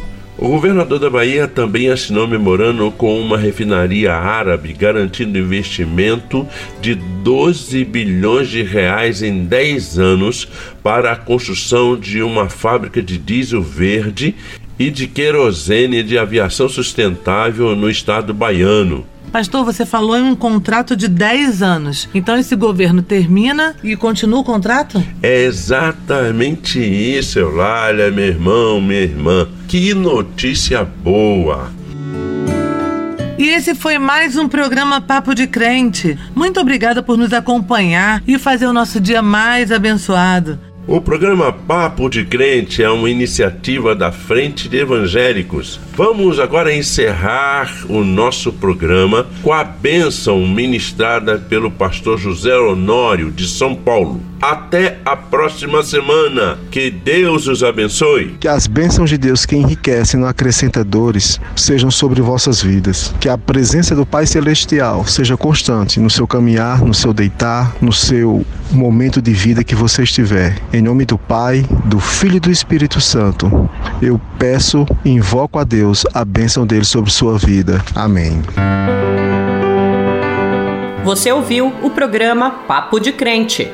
O 0.42 0.48
governador 0.48 0.98
da 0.98 1.08
Bahia 1.08 1.48
também 1.48 1.90
assinou 1.90 2.28
memorando 2.28 2.90
com 2.90 3.22
uma 3.22 3.38
refinaria 3.38 4.12
árabe 4.16 4.74
garantindo 4.74 5.38
investimento 5.38 6.48
de 6.82 6.96
12 6.96 7.86
bilhões 7.86 8.50
de 8.50 8.64
reais 8.64 9.22
em 9.22 9.46
10 9.46 10.00
anos 10.00 10.48
para 10.82 11.12
a 11.12 11.16
construção 11.16 11.96
de 11.96 12.24
uma 12.24 12.50
fábrica 12.50 13.04
de 13.04 13.20
diesel 13.20 13.62
verde 13.62 14.34
e 14.80 14.90
de 14.90 15.06
querosene 15.06 16.02
de 16.02 16.18
aviação 16.18 16.68
sustentável 16.68 17.76
no 17.76 17.88
estado 17.88 18.34
baiano. 18.34 19.06
Pastor, 19.32 19.64
você 19.64 19.86
falou 19.86 20.18
em 20.18 20.24
um 20.24 20.36
contrato 20.36 20.96
de 20.96 21.08
10 21.08 21.64
anos. 21.64 22.10
Então 22.14 22.38
esse 22.38 22.56
governo 22.56 23.02
termina 23.02 23.76
e 23.82 23.96
continua 23.96 24.42
o 24.42 24.44
contrato? 24.44 25.02
É 25.24 25.44
exatamente 25.44 26.80
isso, 26.80 27.40
Eulália, 27.40 28.12
meu 28.12 28.26
irmão, 28.26 28.82
minha 28.82 29.02
irmã. 29.02 29.48
Que 29.68 29.94
notícia 29.94 30.84
boa! 30.84 31.72
E 33.38 33.48
esse 33.48 33.74
foi 33.74 33.98
mais 33.98 34.38
um 34.38 34.48
programa 34.48 35.02
Papo 35.02 35.34
de 35.34 35.48
Crente. 35.48 36.16
Muito 36.36 36.60
obrigada 36.60 37.02
por 37.02 37.18
nos 37.18 37.34
acompanhar 37.34 38.22
e 38.28 38.38
fazer 38.38 38.68
o 38.68 38.74
nosso 38.74 39.00
dia 39.00 39.22
mais 39.22 39.72
abençoado. 39.72 40.60
O 40.92 41.00
programa 41.00 41.54
Papo 41.54 42.10
de 42.10 42.26
Crente 42.26 42.84
é 42.84 42.90
uma 42.90 43.10
iniciativa 43.10 43.96
da 43.96 44.12
Frente 44.12 44.68
de 44.68 44.76
Evangélicos. 44.76 45.80
Vamos 45.96 46.38
agora 46.38 46.76
encerrar 46.76 47.72
o 47.88 48.04
nosso 48.04 48.52
programa 48.52 49.26
com 49.42 49.54
a 49.54 49.64
bênção 49.64 50.46
ministrada 50.46 51.38
pelo 51.38 51.72
pastor 51.72 52.18
José 52.18 52.58
Honório 52.58 53.32
de 53.32 53.48
São 53.48 53.74
Paulo. 53.74 54.20
Até 54.42 54.98
a 55.06 55.16
próxima 55.16 55.84
semana. 55.84 56.58
Que 56.72 56.90
Deus 56.90 57.48
os 57.48 57.64
abençoe. 57.64 58.36
Que 58.40 58.48
as 58.48 58.66
bênçãos 58.66 59.10
de 59.10 59.18
Deus 59.18 59.46
que 59.46 59.56
enriquecem 59.56 60.18
e 60.18 60.22
não 60.22 60.28
acrescenta 60.28 60.84
dores 60.84 61.40
sejam 61.56 61.92
sobre 61.92 62.22
vossas 62.22 62.62
vidas. 62.62 63.14
Que 63.20 63.30
a 63.30 63.38
presença 63.38 63.96
do 63.96 64.06
Pai 64.06 64.26
Celestial 64.26 65.06
seja 65.06 65.38
constante 65.38 66.00
no 66.00 66.10
seu 66.10 66.26
caminhar, 66.26 66.84
no 66.84 66.94
seu 66.94 67.14
deitar, 67.14 67.76
no 67.80 67.94
seu 67.94 68.44
momento 68.72 69.22
de 69.22 69.32
vida 69.32 69.64
que 69.64 69.76
você 69.76 70.04
estiver. 70.04 70.58
Em 70.82 70.84
nome 70.84 71.06
do 71.06 71.16
Pai, 71.16 71.64
do 71.86 72.00
Filho 72.00 72.38
e 72.38 72.40
do 72.40 72.50
Espírito 72.50 73.00
Santo, 73.00 73.70
eu 74.02 74.20
peço 74.40 74.84
e 75.06 75.12
invoco 75.12 75.60
a 75.60 75.64
Deus 75.64 76.08
a 76.12 76.26
bênção 76.26 76.66
dele 76.66 76.86
sobre 76.86 77.12
sua 77.12 77.38
vida. 77.38 77.86
Amém. 77.94 78.42
Você 81.04 81.32
ouviu 81.32 81.72
o 81.84 81.92
programa 81.92 82.50
Papo 82.68 83.00
de 83.00 83.12
Crente. 83.12 83.72